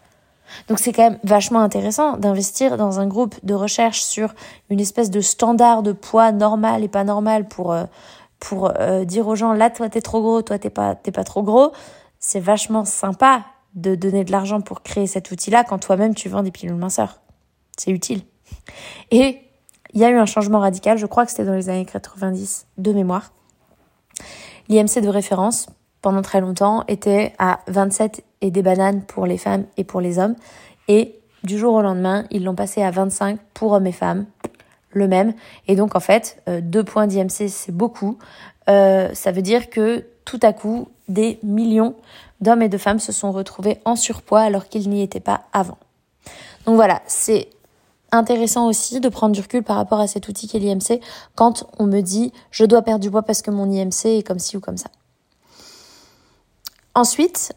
Donc 0.68 0.78
c'est 0.78 0.92
quand 0.92 1.02
même 1.02 1.18
vachement 1.22 1.60
intéressant 1.60 2.16
d'investir 2.16 2.76
dans 2.76 3.00
un 3.00 3.06
groupe 3.06 3.34
de 3.42 3.54
recherche 3.54 4.02
sur 4.02 4.34
une 4.70 4.80
espèce 4.80 5.10
de 5.10 5.20
standard 5.20 5.82
de 5.82 5.92
poids 5.92 6.32
normal 6.32 6.82
et 6.82 6.88
pas 6.88 7.04
normal 7.04 7.46
pour 7.46 7.72
euh, 7.72 7.84
pour 8.40 8.72
euh, 8.78 9.04
dire 9.04 9.26
aux 9.26 9.36
gens 9.36 9.52
là 9.52 9.70
toi 9.70 9.88
t'es 9.88 10.02
trop 10.02 10.20
gros, 10.20 10.42
toi 10.42 10.58
t'es 10.58 10.70
pas 10.70 10.94
t'es 10.94 11.12
pas 11.12 11.24
trop 11.24 11.42
gros. 11.42 11.72
C'est 12.18 12.40
vachement 12.40 12.84
sympa 12.84 13.44
de 13.74 13.94
donner 13.94 14.24
de 14.24 14.32
l'argent 14.32 14.60
pour 14.60 14.82
créer 14.82 15.06
cet 15.06 15.30
outil-là 15.30 15.64
quand 15.64 15.78
toi-même 15.78 16.14
tu 16.14 16.28
vends 16.28 16.42
des 16.42 16.50
pilules 16.50 16.76
minceurs. 16.76 17.20
C'est 17.76 17.90
utile. 17.90 18.22
Et 19.10 19.40
il 19.92 20.00
y 20.00 20.04
a 20.04 20.10
eu 20.10 20.16
un 20.16 20.26
changement 20.26 20.60
radical, 20.60 20.98
je 20.98 21.06
crois 21.06 21.24
que 21.24 21.30
c'était 21.30 21.44
dans 21.44 21.54
les 21.54 21.68
années 21.68 21.84
90 21.84 22.66
de 22.78 22.92
mémoire. 22.92 23.32
L'IMC 24.68 25.00
de 25.00 25.08
référence, 25.08 25.66
pendant 26.02 26.22
très 26.22 26.40
longtemps, 26.40 26.84
était 26.88 27.32
à 27.38 27.60
27 27.68 28.24
et 28.40 28.50
des 28.50 28.62
bananes 28.62 29.02
pour 29.02 29.26
les 29.26 29.38
femmes 29.38 29.66
et 29.76 29.84
pour 29.84 30.00
les 30.00 30.18
hommes. 30.18 30.34
Et 30.88 31.20
du 31.44 31.58
jour 31.58 31.74
au 31.74 31.82
lendemain, 31.82 32.24
ils 32.30 32.42
l'ont 32.44 32.54
passé 32.54 32.82
à 32.82 32.90
25 32.90 33.38
pour 33.52 33.72
hommes 33.72 33.86
et 33.86 33.92
femmes, 33.92 34.26
le 34.94 35.08
même. 35.08 35.34
Et 35.68 35.76
donc 35.76 35.96
en 35.96 36.00
fait, 36.00 36.42
euh, 36.48 36.60
deux 36.62 36.84
points 36.84 37.06
d'IMC, 37.06 37.48
c'est 37.48 37.72
beaucoup. 37.72 38.18
Euh, 38.68 39.10
ça 39.14 39.32
veut 39.32 39.42
dire 39.42 39.70
que 39.70 40.04
tout 40.24 40.40
à 40.42 40.52
coup, 40.52 40.88
des 41.08 41.38
millions 41.42 41.94
d'hommes 42.40 42.62
et 42.62 42.68
de 42.68 42.78
femmes 42.78 42.98
se 42.98 43.12
sont 43.12 43.32
retrouvés 43.32 43.80
en 43.84 43.96
surpoids 43.96 44.40
alors 44.40 44.68
qu'ils 44.68 44.88
n'y 44.88 45.02
étaient 45.02 45.20
pas 45.20 45.42
avant. 45.52 45.78
Donc 46.66 46.76
voilà, 46.76 47.02
c'est 47.06 47.48
intéressant 48.10 48.66
aussi 48.68 49.00
de 49.00 49.08
prendre 49.08 49.34
du 49.34 49.40
recul 49.40 49.62
par 49.62 49.76
rapport 49.76 50.00
à 50.00 50.06
cet 50.06 50.28
outil 50.28 50.48
qu'est 50.48 50.58
l'IMC 50.58 51.00
quand 51.34 51.66
on 51.78 51.86
me 51.86 52.00
dit 52.00 52.32
je 52.50 52.64
dois 52.64 52.82
perdre 52.82 53.00
du 53.00 53.10
poids 53.10 53.22
parce 53.22 53.42
que 53.42 53.50
mon 53.50 53.70
IMC 53.70 54.06
est 54.06 54.26
comme 54.26 54.38
ci 54.38 54.56
ou 54.56 54.60
comme 54.60 54.76
ça. 54.76 54.88
Ensuite, 56.94 57.52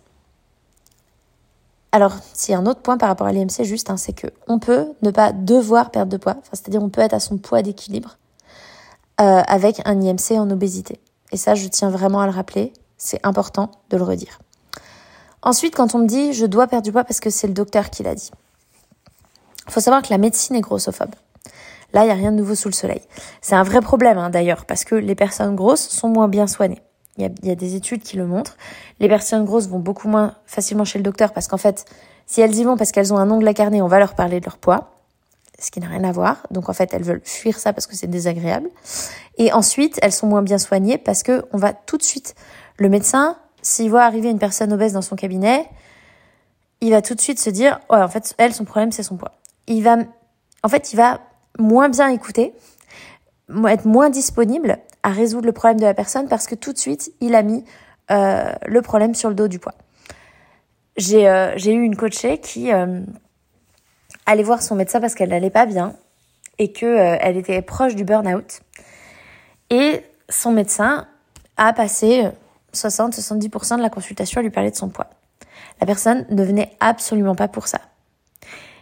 alors 1.92 2.14
c'est 2.34 2.54
un 2.54 2.66
autre 2.66 2.82
point 2.82 2.98
par 2.98 3.10
rapport 3.10 3.28
à 3.28 3.32
l'IMC 3.32 3.64
juste, 3.64 3.90
hein, 3.90 3.98
c'est 3.98 4.14
que 4.14 4.28
on 4.48 4.60
peut 4.60 4.88
ne 5.02 5.12
pas 5.12 5.32
devoir 5.32 5.92
perdre 5.92 6.12
de 6.12 6.18
poids, 6.18 6.38
c'est-à-dire 6.52 6.84
on 6.84 6.90
peut 6.90 7.02
être 7.02 7.14
à 7.14 7.20
son 7.20 7.38
poids 7.38 7.62
d'équilibre 7.62 8.18
euh, 9.22 9.42
avec 9.48 9.82
un 9.86 10.00
IMC 10.02 10.32
en 10.38 10.50
obésité. 10.52 11.00
Et 11.32 11.38
ça, 11.38 11.56
je 11.56 11.68
tiens 11.68 11.90
vraiment 11.90 12.20
à 12.20 12.26
le 12.26 12.32
rappeler, 12.32 12.74
c'est 12.98 13.26
important 13.26 13.72
de 13.90 13.98
le 13.98 14.04
redire. 14.04 14.40
Ensuite, 15.42 15.76
quand 15.76 15.96
on 15.96 16.00
me 16.00 16.08
dit 16.08 16.34
je 16.34 16.46
dois 16.46 16.68
perdre 16.68 16.84
du 16.84 16.92
poids 16.92 17.04
parce 17.04 17.20
que 17.20 17.30
c'est 17.30 17.48
le 17.48 17.54
docteur 17.54 17.90
qui 17.90 18.04
l'a 18.04 18.16
dit. 18.16 18.32
Il 19.68 19.74
faut 19.74 19.80
savoir 19.80 20.02
que 20.02 20.10
la 20.10 20.18
médecine 20.18 20.56
est 20.56 20.62
grossophobe. 20.62 21.16
Là, 21.94 22.04
il 22.04 22.06
n'y 22.06 22.12
a 22.12 22.16
rien 22.16 22.32
de 22.32 22.38
nouveau 22.38 22.56
sous 22.56 22.68
le 22.68 22.74
soleil. 22.74 23.02
C'est 23.42 23.56
un 23.56 23.64
vrai 23.64 23.82
problème 23.82 24.18
hein, 24.18 24.30
d'ailleurs, 24.30 24.66
parce 24.66 24.84
que 24.84 24.96
les 24.96 25.16
personnes 25.16 25.56
grosses 25.56 25.88
sont 25.88 26.10
moins 26.10 26.28
bien 26.28 26.48
soignées. 26.48 26.82
Il 27.18 27.32
y, 27.44 27.52
a, 27.52 27.56
des 27.56 27.76
études 27.76 28.04
qui 28.04 28.16
le 28.16 28.28
montrent. 28.28 28.58
Les 29.00 29.08
personnes 29.08 29.44
grosses 29.44 29.68
vont 29.68 29.80
beaucoup 29.80 30.08
moins 30.08 30.36
facilement 30.46 30.86
chez 30.86 31.00
le 31.00 31.04
docteur 31.04 31.34
parce 31.34 31.48
qu'en 31.48 31.58
fait, 31.58 31.86
si 32.28 32.42
elles 32.42 32.54
y 32.56 32.64
vont 32.64 32.78
parce 32.78 32.92
qu'elles 32.92 33.12
ont 33.12 33.18
un 33.18 33.32
ongle 33.32 33.52
carnet, 33.56 33.82
on 33.82 33.88
va 33.88 33.98
leur 33.98 34.14
parler 34.14 34.40
de 34.40 34.46
leur 34.46 34.58
poids, 34.58 35.02
ce 35.60 35.72
qui 35.72 35.80
n'a 35.80 35.88
rien 35.88 36.04
à 36.04 36.12
voir. 36.12 36.46
Donc 36.52 36.70
en 36.70 36.74
fait, 36.74 36.94
elles 36.94 37.04
veulent 37.04 37.24
fuir 37.24 37.58
ça 37.58 37.74
parce 37.74 37.88
que 37.88 37.96
c'est 37.96 38.08
désagréable. 38.08 38.70
Et 39.40 39.52
ensuite, 39.52 39.98
elles 40.04 40.12
sont 40.12 40.28
moins 40.28 40.44
bien 40.44 40.60
soignées 40.60 41.00
parce 41.00 41.24
que 41.24 41.46
on 41.54 41.58
va 41.58 41.74
tout 41.74 41.98
de 41.98 42.04
suite, 42.04 42.36
le 42.78 42.90
médecin, 42.90 43.38
s'il 43.64 43.90
voit 43.90 44.04
arriver 44.04 44.30
une 44.30 44.40
personne 44.40 44.72
obèse 44.72 44.94
dans 44.94 45.02
son 45.02 45.16
cabinet, 45.16 45.68
il 46.82 46.92
va 46.92 47.02
tout 47.02 47.16
de 47.16 47.22
suite 47.22 47.40
se 47.40 47.50
dire, 47.50 47.80
ouais, 47.90 47.98
en 47.98 48.08
fait, 48.08 48.36
elle, 48.38 48.54
son 48.54 48.66
problème, 48.66 48.92
c'est 48.92 49.04
son 49.04 49.18
poids. 49.18 49.32
Il 49.68 49.84
va, 49.84 49.98
en 50.64 50.70
fait, 50.70 50.94
il 50.94 50.96
va 50.96 51.22
moins 51.58 51.90
bien 51.90 52.10
écouter, 52.10 52.54
être 53.68 53.86
moins 53.86 54.10
disponible 54.10 54.78
à 55.04 55.10
résoudre 55.10 55.46
le 55.46 55.54
problème 55.54 55.80
de 55.80 55.86
la 55.86 55.94
personne 55.94 56.28
parce 56.28 56.48
que 56.48 56.56
tout 56.56 56.74
de 56.74 56.78
suite, 56.78 57.12
il 57.22 57.36
a 57.36 57.44
mis 57.44 57.64
euh, 58.12 58.52
le 58.66 58.82
problème 58.82 59.16
sur 59.16 59.30
le 59.30 59.36
dos 59.36 59.48
du 59.48 59.60
poids. 59.60 59.76
J'ai 60.98 61.30
euh, 61.30 61.56
eu 61.58 61.84
une 61.84 61.96
coachée 61.96 62.40
qui 62.40 62.74
euh, 62.74 63.02
allait 64.26 64.44
voir 64.44 64.62
son 64.64 64.76
médecin 64.76 65.00
parce 65.00 65.14
qu'elle 65.14 65.30
n'allait 65.30 65.52
pas 65.52 65.66
bien 65.66 65.96
et 66.58 66.72
que 66.72 66.86
euh, 66.86 67.18
elle 67.22 67.38
était 67.38 67.62
proche 67.62 67.96
du 67.96 68.04
burn-out. 68.04 68.62
Et 69.70 70.02
son 70.28 70.52
médecin 70.52 71.08
a 71.58 71.72
passé 71.74 72.28
60-70% 72.74 73.78
de 73.78 73.82
la 73.82 73.90
consultation 73.90 74.40
à 74.40 74.42
lui 74.42 74.50
parler 74.50 74.72
de 74.72 74.76
son 74.76 74.90
poids. 74.90 75.08
La 75.80 75.86
personne 75.86 76.26
ne 76.30 76.44
venait 76.44 76.76
absolument 76.80 77.36
pas 77.36 77.48
pour 77.48 77.68
ça. 77.68 77.80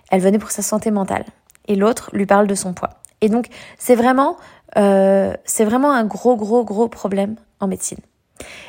Elle 0.09 0.21
venait 0.21 0.39
pour 0.39 0.51
sa 0.51 0.61
santé 0.61 0.91
mentale. 0.91 1.25
Et 1.67 1.75
l'autre 1.75 2.09
lui 2.13 2.25
parle 2.25 2.47
de 2.47 2.55
son 2.55 2.73
poids. 2.73 2.91
Et 3.21 3.29
donc, 3.29 3.47
c'est 3.77 3.95
vraiment, 3.95 4.37
euh, 4.77 5.33
c'est 5.45 5.65
vraiment 5.65 5.91
un 5.93 6.05
gros, 6.05 6.35
gros, 6.35 6.63
gros 6.63 6.87
problème 6.87 7.35
en 7.59 7.67
médecine. 7.67 7.99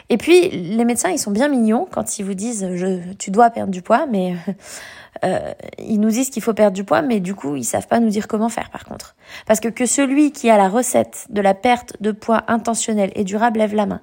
Et 0.09 0.17
puis, 0.17 0.49
les 0.51 0.85
médecins, 0.85 1.11
ils 1.11 1.19
sont 1.19 1.33
bien 1.33 1.49
mignons 1.49 1.89
quand 1.91 2.19
ils 2.19 2.25
vous 2.25 2.35
disent, 2.35 2.69
je, 2.75 3.13
tu 3.15 3.31
dois 3.31 3.51
perdre 3.51 3.73
du 3.73 3.83
poids, 3.83 4.07
mais 4.07 4.37
euh, 5.25 5.53
ils 5.79 5.99
nous 5.99 6.11
disent 6.11 6.31
qu'il 6.31 6.43
faut 6.43 6.55
perdre 6.55 6.75
du 6.77 6.85
poids, 6.85 7.03
mais 7.03 7.19
du 7.19 7.35
coup, 7.35 7.57
ils 7.57 7.65
savent 7.65 7.89
pas 7.89 7.99
nous 7.99 8.11
dire 8.11 8.29
comment 8.29 8.49
faire, 8.49 8.71
par 8.71 8.85
contre. 8.85 9.17
Parce 9.47 9.59
que 9.59 9.69
que 9.69 9.87
celui 9.87 10.31
qui 10.31 10.51
a 10.51 10.57
la 10.57 10.69
recette 10.69 11.27
de 11.31 11.41
la 11.41 11.55
perte 11.55 12.01
de 12.01 12.13
poids 12.13 12.45
intentionnelle 12.47 13.11
et 13.17 13.25
durable 13.25 13.59
lève 13.59 13.75
la 13.75 13.87
main. 13.87 14.01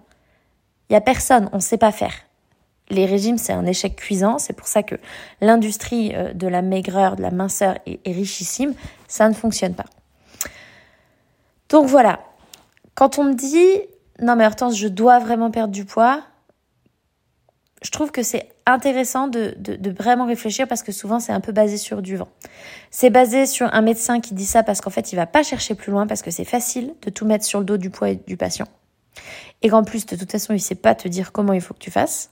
Il 0.90 0.94
y 0.94 0.98
a 0.98 1.02
personne, 1.02 1.50
on 1.54 1.62
sait 1.62 1.78
pas 1.78 1.94
faire 1.94 2.14
les 2.90 3.06
régimes, 3.06 3.38
c'est 3.38 3.54
un 3.54 3.66
échec 3.66 3.96
cuisant. 3.96 4.40
C'est 4.40 4.54
pour 4.54 4.68
ça 4.68 4.84
que 4.84 4.96
l'industrie 5.42 6.14
euh, 6.16 6.34
de 6.34 6.48
la 6.48 6.62
maigreur, 6.62 7.16
de 7.16 7.22
la 7.22 7.32
minceur 7.32 7.78
est, 7.86 8.00
richissime. 8.06 8.74
Ça 9.08 9.28
ne 9.30 9.34
fonctionne 9.34 9.74
pas. 9.74 9.86
Donc 11.70 11.88
voilà. 11.88 12.20
Quand 12.96 13.17
on 13.17 13.24
me 13.25 13.34
dit, 13.34 13.82
non 14.22 14.36
mais 14.36 14.46
Hortense, 14.46 14.77
je 14.77 14.88
dois 14.88 15.20
vraiment 15.20 15.51
perdre 15.51 15.74
du 15.74 15.86
poids, 15.86 16.24
je 17.84 17.91
trouve 17.91 18.12
que 18.12 18.24
c'est 18.24 18.50
intéressant 18.65 19.27
de, 19.27 19.55
vraiment 19.98 20.25
réfléchir 20.25 20.67
parce 20.67 20.84
que 20.84 20.93
souvent 20.93 21.20
c'est 21.20 21.34
un 21.34 21.41
peu 21.41 21.51
basé 21.51 21.77
sur 21.77 22.01
du 22.01 22.15
vent. 22.15 22.29
C'est 22.91 23.10
basé 23.10 23.46
sur 23.46 23.74
un 23.74 23.82
médecin 23.82 24.22
qui 24.22 24.34
dit 24.34 24.46
ça 24.46 24.63
parce 24.63 24.79
qu'en 24.79 24.89
fait 24.89 25.12
il 25.12 25.17
va 25.17 25.27
pas 25.27 25.43
chercher 25.43 25.75
plus 25.75 25.91
loin 25.91 26.08
parce 26.08 26.22
que 26.22 26.32
c'est 26.32 26.46
facile 26.46 26.93
de 27.01 27.10
tout 27.10 27.25
mettre 27.25 27.43
sur 27.43 27.60
le 27.60 27.65
dos 27.65 27.77
du 27.77 27.89
poids 27.89 28.13
du 28.13 28.38
patient. 28.38 28.67
Et 29.62 29.70
qu'en 29.70 29.84
plus 29.84 30.05
de 30.05 30.15
toute 30.15 30.32
façon 30.32 30.53
il 30.53 30.62
sait 30.62 30.75
pas 30.75 30.96
te 30.96 31.10
dire 31.10 31.34
comment 31.34 31.53
il 31.53 31.62
faut 31.62 31.74
que 31.74 31.79
tu 31.79 31.91
fasses. 31.91 32.32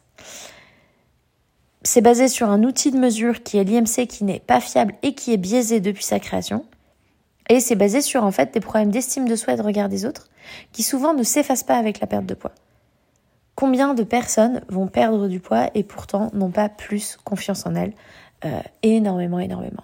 C'est 1.83 2.01
basé 2.01 2.27
sur 2.27 2.49
un 2.49 2.63
outil 2.63 2.91
de 2.91 2.97
mesure 2.97 3.43
qui 3.43 3.57
est 3.57 3.63
l'IMC 3.63 4.07
qui 4.07 4.23
n'est 4.23 4.39
pas 4.39 4.61
fiable 4.61 4.93
et 5.03 5.15
qui 5.15 5.33
est 5.33 5.37
biaisé 5.37 5.81
depuis 5.81 6.03
sa 6.03 6.19
création. 6.19 6.63
Et 7.49 7.59
c'est 7.59 7.75
basé 7.75 8.01
sur 8.01 8.23
en 8.23 8.31
fait 8.31 8.53
des 8.53 8.59
problèmes 8.59 8.91
d'estime 8.91 9.27
de 9.27 9.35
soi 9.35 9.53
et 9.53 9.57
de 9.57 9.61
regard 9.61 9.89
des 9.89 10.05
autres 10.05 10.27
qui 10.71 10.83
souvent 10.83 11.13
ne 11.13 11.23
s'effacent 11.23 11.63
pas 11.63 11.77
avec 11.77 11.99
la 11.99 12.07
perte 12.07 12.25
de 12.25 12.33
poids. 12.33 12.53
Combien 13.55 13.93
de 13.93 14.03
personnes 14.03 14.61
vont 14.69 14.87
perdre 14.87 15.27
du 15.27 15.39
poids 15.39 15.69
et 15.75 15.83
pourtant 15.83 16.29
n'ont 16.33 16.51
pas 16.51 16.69
plus 16.69 17.17
confiance 17.23 17.65
en 17.65 17.75
elles 17.75 17.93
euh, 18.45 18.59
Énormément, 18.81 19.39
énormément. 19.39 19.83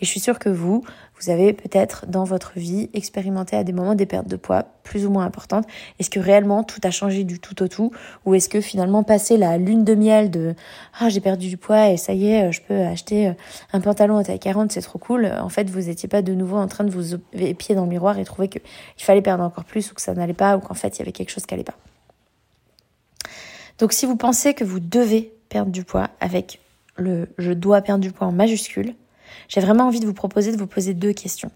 Et 0.00 0.04
je 0.04 0.10
suis 0.10 0.20
sûre 0.20 0.38
que 0.38 0.48
vous, 0.48 0.84
vous 1.20 1.30
avez 1.30 1.52
peut-être 1.52 2.06
dans 2.06 2.24
votre 2.24 2.52
vie 2.56 2.90
expérimenté 2.94 3.56
à 3.56 3.64
des 3.64 3.72
moments 3.72 3.94
des 3.94 4.06
pertes 4.06 4.28
de 4.28 4.36
poids 4.36 4.64
plus 4.82 5.06
ou 5.06 5.10
moins 5.10 5.24
importantes. 5.24 5.66
Est-ce 5.98 6.10
que 6.10 6.20
réellement 6.20 6.62
tout 6.62 6.80
a 6.84 6.90
changé 6.90 7.24
du 7.24 7.40
tout 7.40 7.62
au 7.62 7.68
tout 7.68 7.90
Ou 8.24 8.34
est-ce 8.34 8.48
que 8.48 8.60
finalement 8.60 9.02
passer 9.02 9.36
la 9.36 9.58
lune 9.58 9.84
de 9.84 9.94
miel 9.94 10.30
de 10.30 10.54
«Ah, 11.00 11.08
j'ai 11.08 11.20
perdu 11.20 11.48
du 11.48 11.56
poids 11.56 11.90
et 11.90 11.96
ça 11.96 12.12
y 12.12 12.28
est, 12.28 12.52
je 12.52 12.62
peux 12.62 12.80
acheter 12.82 13.32
un 13.72 13.80
pantalon 13.80 14.16
à 14.16 14.24
taille 14.24 14.38
40, 14.38 14.72
c'est 14.72 14.82
trop 14.82 14.98
cool», 14.98 15.26
en 15.40 15.48
fait, 15.48 15.68
vous 15.70 15.80
n'étiez 15.80 16.08
pas 16.08 16.22
de 16.22 16.34
nouveau 16.34 16.56
en 16.56 16.68
train 16.68 16.84
de 16.84 16.90
vous 16.90 17.14
épier 17.34 17.74
dans 17.74 17.84
le 17.84 17.90
miroir 17.90 18.18
et 18.18 18.24
trouver 18.24 18.48
qu'il 18.48 18.62
fallait 18.98 19.22
perdre 19.22 19.44
encore 19.44 19.64
plus 19.64 19.90
ou 19.90 19.94
que 19.94 20.02
ça 20.02 20.14
n'allait 20.14 20.34
pas 20.34 20.56
ou 20.56 20.60
qu'en 20.60 20.74
fait, 20.74 20.96
il 20.96 20.98
y 21.00 21.02
avait 21.02 21.12
quelque 21.12 21.30
chose 21.30 21.46
qui 21.46 21.54
n'allait 21.54 21.64
pas. 21.64 21.76
Donc 23.78 23.92
si 23.92 24.06
vous 24.06 24.16
pensez 24.16 24.54
que 24.54 24.64
vous 24.64 24.80
devez 24.80 25.32
perdre 25.48 25.70
du 25.70 25.84
poids 25.84 26.08
avec 26.20 26.60
le 26.96 27.28
«je 27.38 27.52
dois 27.52 27.82
perdre 27.82 28.02
du 28.02 28.10
poids» 28.10 28.26
en 28.28 28.32
majuscule, 28.32 28.94
j'ai 29.48 29.60
vraiment 29.60 29.84
envie 29.84 30.00
de 30.00 30.06
vous 30.06 30.14
proposer 30.14 30.52
de 30.52 30.56
vous 30.56 30.66
poser 30.66 30.94
deux 30.94 31.12
questions. 31.12 31.50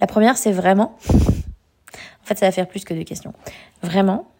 La 0.00 0.06
première, 0.06 0.36
c'est 0.36 0.52
vraiment, 0.52 0.96
en 1.12 2.24
fait, 2.24 2.38
ça 2.38 2.46
va 2.46 2.52
faire 2.52 2.68
plus 2.68 2.84
que 2.84 2.94
deux 2.94 3.04
questions. 3.04 3.32
Vraiment, 3.82 4.30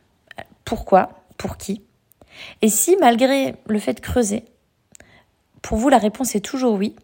pourquoi, 0.64 1.10
pour 1.38 1.56
qui? 1.56 1.82
Et 2.62 2.68
si, 2.68 2.96
malgré 3.00 3.54
le 3.66 3.78
fait 3.78 3.94
de 3.94 4.00
creuser, 4.00 4.44
pour 5.62 5.78
vous, 5.78 5.88
la 5.88 5.98
réponse 5.98 6.34
est 6.34 6.40
toujours 6.40 6.74
oui, 6.74 6.94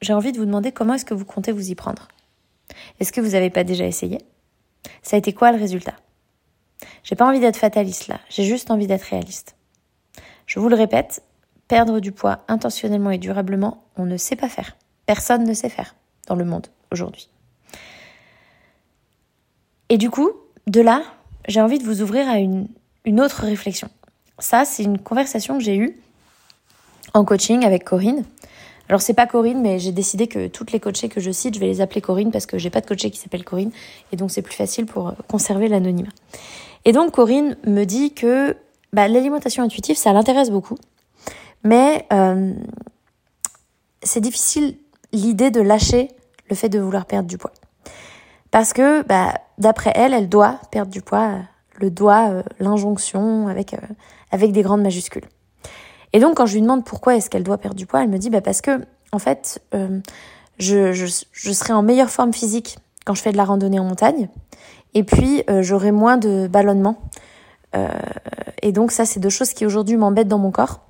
j'ai 0.00 0.12
envie 0.12 0.32
de 0.32 0.38
vous 0.38 0.46
demander 0.46 0.72
comment 0.72 0.94
est-ce 0.94 1.04
que 1.04 1.14
vous 1.14 1.24
comptez 1.24 1.52
vous 1.52 1.70
y 1.70 1.74
prendre. 1.74 2.08
Est-ce 2.98 3.12
que 3.12 3.20
vous 3.20 3.30
n'avez 3.30 3.50
pas 3.50 3.64
déjà 3.64 3.84
essayé? 3.84 4.18
Ça 5.02 5.16
a 5.16 5.18
été 5.18 5.32
quoi 5.32 5.52
le 5.52 5.58
résultat? 5.58 5.94
J'ai 7.02 7.14
pas 7.14 7.26
envie 7.26 7.40
d'être 7.40 7.56
fataliste 7.56 8.08
là, 8.08 8.20
j'ai 8.30 8.44
juste 8.44 8.70
envie 8.70 8.86
d'être 8.86 9.02
réaliste. 9.02 9.56
Je 10.46 10.58
vous 10.58 10.68
le 10.68 10.76
répète, 10.76 11.22
perdre 11.68 12.00
du 12.00 12.12
poids 12.12 12.44
intentionnellement 12.48 13.10
et 13.10 13.18
durablement, 13.18 13.84
on 13.96 14.04
ne 14.04 14.16
sait 14.16 14.36
pas 14.36 14.48
faire. 14.48 14.76
Personne 15.10 15.42
ne 15.42 15.54
sait 15.54 15.68
faire 15.68 15.96
dans 16.28 16.36
le 16.36 16.44
monde 16.44 16.68
aujourd'hui. 16.92 17.28
Et 19.88 19.98
du 19.98 20.08
coup, 20.08 20.30
de 20.68 20.80
là, 20.80 21.02
j'ai 21.48 21.60
envie 21.60 21.80
de 21.80 21.84
vous 21.84 22.00
ouvrir 22.00 22.28
à 22.28 22.38
une, 22.38 22.68
autre 23.20 23.42
réflexion. 23.42 23.88
Ça, 24.38 24.64
c'est 24.64 24.84
une 24.84 25.00
conversation 25.00 25.58
que 25.58 25.64
j'ai 25.64 25.76
eue 25.76 26.00
en 27.12 27.24
coaching 27.24 27.64
avec 27.64 27.82
Corinne. 27.82 28.22
Alors 28.88 29.02
c'est 29.02 29.14
pas 29.14 29.26
Corinne, 29.26 29.60
mais 29.60 29.80
j'ai 29.80 29.90
décidé 29.90 30.28
que 30.28 30.46
toutes 30.46 30.70
les 30.70 30.78
coachées 30.78 31.08
que 31.08 31.20
je 31.20 31.32
cite, 31.32 31.54
je 31.56 31.58
vais 31.58 31.66
les 31.66 31.80
appeler 31.80 32.00
Corinne 32.00 32.30
parce 32.30 32.46
que 32.46 32.56
j'ai 32.56 32.70
pas 32.70 32.80
de 32.80 32.86
coachée 32.86 33.10
qui 33.10 33.18
s'appelle 33.18 33.42
Corinne 33.42 33.72
et 34.12 34.16
donc 34.16 34.30
c'est 34.30 34.42
plus 34.42 34.54
facile 34.54 34.86
pour 34.86 35.14
conserver 35.26 35.66
l'anonymat. 35.66 36.12
Et 36.84 36.92
donc 36.92 37.10
Corinne 37.10 37.56
me 37.66 37.82
dit 37.82 38.14
que 38.14 38.56
bah, 38.92 39.08
l'alimentation 39.08 39.64
intuitive, 39.64 39.96
ça 39.96 40.12
l'intéresse 40.12 40.50
beaucoup, 40.50 40.78
mais 41.64 42.06
euh, 42.12 42.54
c'est 44.04 44.20
difficile 44.20 44.76
l'idée 45.12 45.50
de 45.50 45.60
lâcher 45.60 46.08
le 46.48 46.56
fait 46.56 46.68
de 46.68 46.78
vouloir 46.78 47.06
perdre 47.06 47.28
du 47.28 47.38
poids. 47.38 47.52
Parce 48.50 48.72
que, 48.72 49.02
bah, 49.06 49.34
d'après 49.58 49.92
elle, 49.94 50.12
elle 50.12 50.28
doit 50.28 50.58
perdre 50.70 50.90
du 50.90 51.02
poids, 51.02 51.38
le 51.80 51.90
doigt, 51.90 52.30
euh, 52.30 52.42
l'injonction, 52.58 53.48
avec, 53.48 53.74
euh, 53.74 53.78
avec 54.30 54.52
des 54.52 54.62
grandes 54.62 54.82
majuscules. 54.82 55.24
Et 56.12 56.18
donc, 56.18 56.36
quand 56.36 56.46
je 56.46 56.54
lui 56.54 56.62
demande 56.62 56.84
pourquoi 56.84 57.16
est-ce 57.16 57.30
qu'elle 57.30 57.44
doit 57.44 57.58
perdre 57.58 57.76
du 57.76 57.86
poids, 57.86 58.02
elle 58.02 58.10
me 58.10 58.18
dit, 58.18 58.30
bah, 58.30 58.40
parce 58.40 58.60
que, 58.60 58.80
en 59.12 59.18
fait, 59.18 59.62
euh, 59.74 60.00
je, 60.58 60.92
je, 60.92 61.06
je 61.32 61.52
serai 61.52 61.72
en 61.72 61.82
meilleure 61.82 62.10
forme 62.10 62.32
physique 62.32 62.78
quand 63.06 63.14
je 63.14 63.22
fais 63.22 63.32
de 63.32 63.36
la 63.36 63.44
randonnée 63.44 63.78
en 63.78 63.84
montagne, 63.84 64.28
et 64.92 65.04
puis 65.04 65.42
j'aurai 65.60 65.90
moins 65.90 66.18
de 66.18 66.48
ballonnement. 66.48 66.98
et 68.60 68.72
donc, 68.72 68.92
ça, 68.92 69.06
c'est 69.06 69.20
deux 69.20 69.30
choses 69.30 69.54
qui 69.54 69.64
aujourd'hui 69.64 69.96
m'embêtent 69.96 70.28
dans 70.28 70.38
mon 70.38 70.50
corps. 70.50 70.80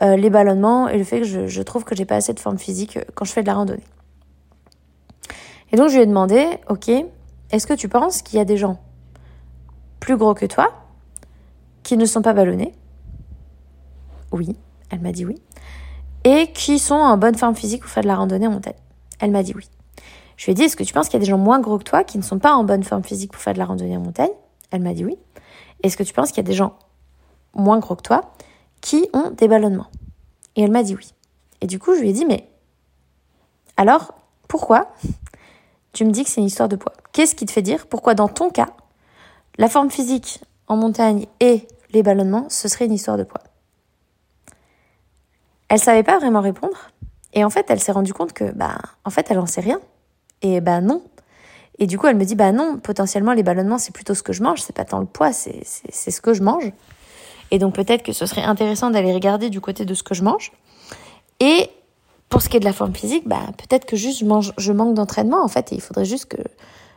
Euh, 0.00 0.16
les 0.16 0.30
ballonnements 0.30 0.88
et 0.88 0.96
le 0.96 1.04
fait 1.04 1.20
que 1.20 1.46
je, 1.46 1.62
trouve 1.62 1.84
que 1.84 1.94
j'ai 1.94 2.06
pas 2.06 2.16
assez 2.16 2.32
de 2.32 2.40
forme 2.40 2.58
physique 2.58 2.98
quand 3.14 3.24
je 3.24 3.32
fais 3.32 3.42
de 3.42 3.46
la 3.46 3.54
randonnée. 3.54 3.84
Et 5.70 5.76
donc 5.76 5.90
je 5.90 5.96
lui 5.96 6.02
ai 6.02 6.06
demandé, 6.06 6.46
ok, 6.68 6.90
est-ce 7.50 7.66
que 7.66 7.74
tu 7.74 7.88
penses 7.88 8.22
qu'il 8.22 8.38
y 8.38 8.42
a 8.42 8.44
des 8.44 8.56
gens 8.56 8.80
plus 10.00 10.16
gros 10.16 10.34
que 10.34 10.46
toi 10.46 10.72
qui 11.82 11.96
ne 11.96 12.06
sont 12.06 12.22
pas 12.22 12.32
ballonnés? 12.32 12.74
Oui, 14.32 14.56
elle 14.90 15.00
m'a 15.00 15.12
dit 15.12 15.26
oui. 15.26 15.40
Et 16.24 16.52
qui 16.52 16.78
sont 16.78 16.94
en 16.94 17.18
bonne 17.18 17.36
forme 17.36 17.54
physique 17.54 17.82
pour 17.82 17.90
faire 17.90 18.02
de 18.02 18.08
la 18.08 18.16
randonnée 18.16 18.46
en 18.46 18.52
montagne? 18.52 18.74
Elle 19.20 19.30
m'a 19.30 19.42
dit 19.42 19.52
oui. 19.54 19.68
Je 20.36 20.46
lui 20.46 20.52
ai 20.52 20.54
dit, 20.54 20.62
est-ce 20.62 20.76
que 20.76 20.82
tu 20.82 20.92
penses 20.92 21.08
qu'il 21.08 21.14
y 21.14 21.22
a 21.22 21.24
des 21.24 21.30
gens 21.30 21.38
moins 21.38 21.60
gros 21.60 21.78
que 21.78 21.84
toi 21.84 22.02
qui 22.02 22.18
ne 22.18 22.22
sont 22.22 22.38
pas 22.38 22.54
en 22.54 22.64
bonne 22.64 22.82
forme 22.82 23.04
physique 23.04 23.32
pour 23.32 23.40
faire 23.40 23.52
de 23.52 23.58
la 23.58 23.66
randonnée 23.66 23.96
en 23.96 24.00
montagne? 24.00 24.30
Elle 24.70 24.82
m'a 24.82 24.94
dit 24.94 25.04
oui. 25.04 25.18
Est-ce 25.82 25.96
que 25.96 26.02
tu 26.02 26.12
penses 26.12 26.30
qu'il 26.30 26.38
y 26.38 26.46
a 26.46 26.48
des 26.48 26.54
gens 26.54 26.78
moins 27.54 27.78
gros 27.78 27.94
que 27.94 28.02
toi 28.02 28.22
qui 28.82 29.08
ont 29.14 29.30
des 29.30 29.48
ballonnements 29.48 29.88
Et 30.56 30.62
elle 30.62 30.70
m'a 30.70 30.82
dit 30.82 30.94
oui. 30.94 31.14
Et 31.62 31.66
du 31.66 31.78
coup, 31.78 31.94
je 31.94 32.00
lui 32.00 32.10
ai 32.10 32.12
dit, 32.12 32.26
mais 32.26 32.46
alors, 33.78 34.12
pourquoi 34.48 34.92
tu 35.94 36.04
me 36.04 36.10
dis 36.10 36.24
que 36.24 36.30
c'est 36.30 36.40
une 36.42 36.46
histoire 36.46 36.68
de 36.68 36.76
poids? 36.76 36.92
Qu'est-ce 37.12 37.34
qui 37.34 37.46
te 37.46 37.52
fait 37.52 37.62
dire? 37.62 37.86
Pourquoi 37.86 38.14
dans 38.14 38.28
ton 38.28 38.50
cas, 38.50 38.68
la 39.56 39.68
forme 39.68 39.90
physique 39.90 40.42
en 40.66 40.76
montagne 40.76 41.26
et 41.40 41.66
les 41.92 42.02
ballonnements, 42.02 42.46
ce 42.50 42.68
serait 42.68 42.84
une 42.84 42.92
histoire 42.92 43.16
de 43.16 43.24
poids? 43.24 43.42
Elle 45.68 45.78
savait 45.78 46.02
pas 46.02 46.18
vraiment 46.18 46.42
répondre. 46.42 46.90
Et 47.32 47.44
en 47.44 47.50
fait, 47.50 47.66
elle 47.70 47.80
s'est 47.80 47.92
rendue 47.92 48.12
compte 48.12 48.34
que, 48.34 48.52
bah, 48.52 48.76
en 49.04 49.10
fait, 49.10 49.30
elle 49.30 49.38
en 49.38 49.46
sait 49.46 49.62
rien. 49.62 49.80
Et 50.42 50.60
bah 50.60 50.80
non. 50.80 51.02
Et 51.78 51.86
du 51.86 51.98
coup, 51.98 52.08
elle 52.08 52.16
me 52.16 52.24
dit, 52.24 52.34
bah 52.34 52.52
non, 52.52 52.78
potentiellement, 52.78 53.32
les 53.32 53.42
ballonnements, 53.42 53.78
c'est 53.78 53.92
plutôt 53.92 54.14
ce 54.14 54.22
que 54.22 54.32
je 54.32 54.42
mange, 54.42 54.60
c'est 54.60 54.74
pas 54.74 54.84
tant 54.84 55.00
le 55.00 55.06
poids, 55.06 55.32
c'est 55.32 55.64
ce 55.64 56.20
que 56.20 56.34
je 56.34 56.42
mange. 56.42 56.72
Et 57.52 57.58
donc, 57.58 57.74
peut-être 57.74 58.02
que 58.02 58.12
ce 58.12 58.24
serait 58.24 58.42
intéressant 58.42 58.90
d'aller 58.90 59.12
regarder 59.12 59.50
du 59.50 59.60
côté 59.60 59.84
de 59.84 59.94
ce 59.94 60.02
que 60.02 60.14
je 60.14 60.24
mange. 60.24 60.52
Et 61.38 61.68
pour 62.30 62.40
ce 62.40 62.48
qui 62.48 62.56
est 62.56 62.60
de 62.60 62.64
la 62.64 62.72
forme 62.72 62.94
physique, 62.94 63.28
bah, 63.28 63.42
peut-être 63.58 63.84
que 63.84 63.94
juste 63.94 64.20
je, 64.20 64.24
mange, 64.24 64.54
je 64.56 64.72
manque 64.72 64.94
d'entraînement, 64.94 65.44
en 65.44 65.48
fait, 65.48 65.70
et 65.70 65.74
il 65.74 65.82
faudrait 65.82 66.06
juste 66.06 66.26
que 66.26 66.38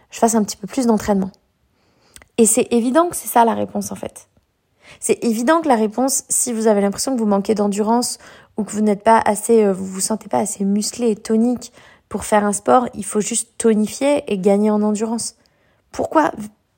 je 0.10 0.18
fasse 0.18 0.34
un 0.34 0.44
petit 0.46 0.56
peu 0.56 0.65
plus 0.65 0.88
d'entraînement. 0.88 1.30
Et 2.38 2.46
c'est 2.46 2.68
évident 2.72 3.10
que 3.10 3.18
c'est 3.18 3.28
ça 3.28 3.44
la 3.44 3.54
réponse, 3.54 3.91
en 3.91 3.96
fait. 3.96 4.30
C'est 5.02 5.22
évident 5.26 5.60
que 5.60 5.68
la 5.68 5.76
réponse, 5.76 6.24
si 6.30 6.54
vous 6.54 6.68
avez 6.68 6.80
l'impression 6.80 7.13
que 7.13 7.20
vous 7.20 7.26
manquez 7.26 7.54
d'endurance 7.54 8.18
ou 8.56 8.63
que 8.63 8.72
vous 8.72 8.82
n'êtes 8.82 9.04
pas 9.04 9.22
assez, 9.26 9.65
euh, 9.65 9.74
vous 9.74 9.86
vous 9.86 10.00
sentez 10.00 10.30
pas 10.30 10.39
assez 10.39 10.63
musclé 10.63 11.12
et 11.12 11.15
tonique 11.18 11.74
pour 12.08 12.24
faire 12.24 12.46
un 12.46 12.54
sport, 12.54 12.88
il 12.94 13.04
faut 13.04 13.20
juste 13.20 13.58
tonifier 13.58 14.24
et 14.32 14.38
gagner 14.38 14.72
en 14.72 14.82
endurance. 14.84 15.36
Pourquoi, 15.91 16.32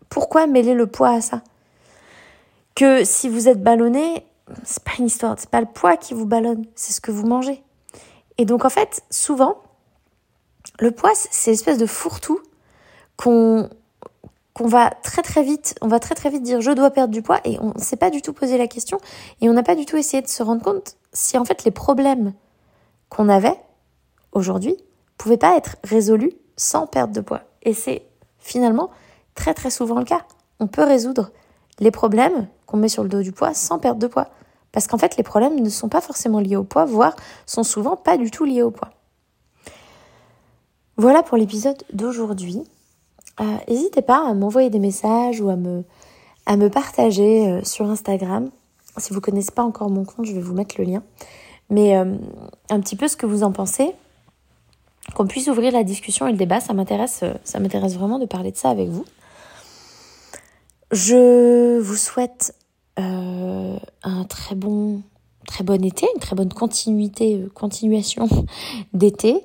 pourquoi 0.10 0.48
mêler 0.48 0.74
le 0.74 0.88
poids 0.88 1.10
à 1.10 1.22
ça? 1.22 1.44
Que 2.78 3.04
si 3.04 3.28
vous 3.28 3.48
êtes 3.48 3.64
ballonné, 3.64 4.24
c'est 4.64 4.84
pas 4.84 4.92
une 5.00 5.08
histoire, 5.08 5.34
c'est 5.40 5.50
pas 5.50 5.62
le 5.62 5.66
poids 5.66 5.98
qui 5.98 6.14
vous 6.14 6.28
ballonne, 6.28 6.64
c'est 6.76 6.94
ce 6.94 7.02
que 7.02 7.10
vous 7.10 7.26
mangez. 7.26 7.64
Et 8.38 8.46
donc 8.46 8.66
en 8.66 8.70
fait, 8.70 9.02
souvent, 9.10 9.64
le 10.78 10.92
poids, 10.92 11.10
c'est 11.16 11.50
l'espèce 11.50 11.80
de 11.80 11.88
fourre-tout 11.88 12.40
qu'on 13.16 13.68
va 14.60 14.92
très 14.92 15.24
très 15.24 15.42
vite, 15.42 15.74
on 15.82 15.88
va 15.88 16.00
très 16.00 16.14
très 16.14 16.30
vite 16.30 16.44
dire 16.44 16.62
je 16.62 16.70
dois 16.70 16.92
perdre 16.92 17.12
du 17.12 17.24
poids 17.24 17.42
et 17.46 17.58
on 17.62 17.74
ne 17.74 17.80
s'est 17.80 17.96
pas 17.96 18.12
du 18.12 18.22
tout 18.22 18.32
posé 18.32 18.60
la 18.60 18.68
question 18.68 19.00
et 19.42 19.50
on 19.50 19.54
n'a 19.54 19.64
pas 19.64 19.74
du 19.74 19.88
tout 19.88 19.98
essayé 19.98 20.22
de 20.22 20.28
se 20.28 20.44
rendre 20.44 20.62
compte 20.62 20.98
si 21.14 21.36
en 21.40 21.46
fait 21.46 21.64
les 21.64 21.72
problèmes 21.72 22.36
qu'on 23.10 23.28
avait 23.28 23.60
aujourd'hui 24.34 24.78
pouvaient 25.18 25.38
pas 25.38 25.58
être 25.58 25.78
résolus 25.84 26.34
sans 26.58 26.86
perte 26.86 27.12
de 27.12 27.22
poids. 27.22 27.42
Et 27.64 27.74
c'est 27.74 28.06
finalement 28.38 28.92
très 29.34 29.56
très 29.56 29.72
souvent 29.72 29.98
le 29.98 30.06
cas. 30.06 30.28
On 30.60 30.68
peut 30.68 30.84
résoudre 30.84 31.32
les 31.80 31.92
problèmes 31.92 32.48
qu'on 32.66 32.78
met 32.78 32.90
sur 32.90 33.04
le 33.04 33.10
dos 33.10 33.22
du 33.22 33.32
poids 33.32 33.54
sans 33.54 33.80
perte 33.80 34.00
de 34.00 34.08
poids. 34.08 34.28
Parce 34.72 34.88
qu'en 34.88 34.98
fait, 34.98 35.18
les 35.18 35.24
problèmes 35.24 35.60
ne 35.60 35.70
sont 35.70 35.90
pas 35.90 36.02
forcément 36.02 36.40
liés 36.40 36.56
au 36.56 36.64
poids, 36.64 36.86
voire 36.86 37.16
sont 37.46 37.64
souvent 37.64 37.96
pas 37.96 38.18
du 38.18 38.30
tout 38.32 38.46
liés 38.46 38.62
au 38.62 38.72
poids. 38.72 38.90
Voilà 40.98 41.24
pour 41.24 41.38
l'épisode 41.38 41.82
d'aujourd'hui. 41.94 42.64
Euh, 43.40 43.58
n'hésitez 43.68 44.02
pas 44.02 44.28
à 44.28 44.34
m'envoyer 44.34 44.70
des 44.70 44.80
messages 44.80 45.42
ou 45.42 45.50
à 45.50 45.56
me, 45.56 46.70
partager 46.70 47.48
euh, 47.48 47.64
sur 47.64 47.90
Instagram. 47.90 48.50
Si 48.98 49.14
vous 49.14 49.22
connaissez 49.22 49.52
pas 49.52 49.64
encore 49.64 49.90
mon 49.90 50.06
compte, 50.06 50.26
je 50.26 50.34
vais 50.34 50.42
vous 50.42 50.56
mettre 50.56 50.76
le 50.80 50.86
lien. 50.86 51.04
Mais 51.70 51.96
euh, 51.98 52.16
un 52.70 52.80
petit 52.80 52.96
peu 52.96 53.08
ce 53.08 53.16
que 53.16 53.28
vous 53.28 53.44
en 53.44 53.52
pensez, 53.52 53.92
qu'on 55.14 55.28
puisse 55.28 55.48
ouvrir 55.48 55.72
la 55.72 55.84
discussion 55.84 56.28
et 56.28 56.32
le 56.32 56.38
débat, 56.38 56.60
ça 56.60 56.74
m'intéresse 56.74 57.24
vraiment 57.46 58.18
de 58.18 58.26
parler 58.26 58.52
de 58.52 58.58
ça 58.58 58.70
avec 58.70 58.90
vous. 58.90 59.06
Je 60.92 61.80
vous 61.80 61.96
souhaite 61.96 62.56
un 62.96 64.24
très 64.30 64.56
bon, 64.56 65.02
très 65.48 65.64
bon 65.64 65.84
été, 65.84 66.08
une 66.16 66.20
très 66.20 66.36
bonne 66.36 66.52
continuité, 66.52 67.46
continuation 67.54 68.28
d'été. 68.94 69.42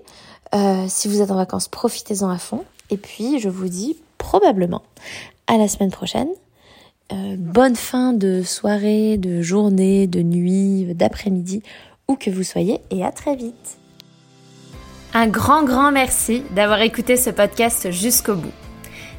si 0.88 1.09
vous 1.09 1.20
êtes 1.20 1.31
en 1.31 1.37
vacances, 1.37 1.68
profitez-en 1.68 2.28
à 2.28 2.38
fond. 2.38 2.64
Et 2.90 2.96
puis, 2.96 3.38
je 3.40 3.48
vous 3.48 3.68
dis 3.68 3.96
probablement 4.18 4.83
à 5.46 5.57
la 5.57 5.68
semaine 5.68 5.90
prochaine. 5.90 6.28
Euh, 7.12 7.37
bonne 7.38 7.76
fin 7.76 8.12
de 8.12 8.42
soirée, 8.42 9.18
de 9.18 9.42
journée, 9.42 10.07
de 10.07 10.22
nuit, 10.22 10.94
d'après-midi, 10.94 11.62
où 12.09 12.16
que 12.16 12.31
vous 12.31 12.42
soyez, 12.42 12.81
et 12.90 13.05
à 13.05 13.12
très 13.12 13.37
vite. 13.37 13.78
Un 15.12 15.26
grand, 15.26 15.64
grand 15.64 15.92
merci 15.92 16.42
d'avoir 16.55 16.81
écouté 16.81 17.16
ce 17.16 17.28
podcast 17.28 17.90
jusqu'au 17.90 18.35
bout. 18.35 18.62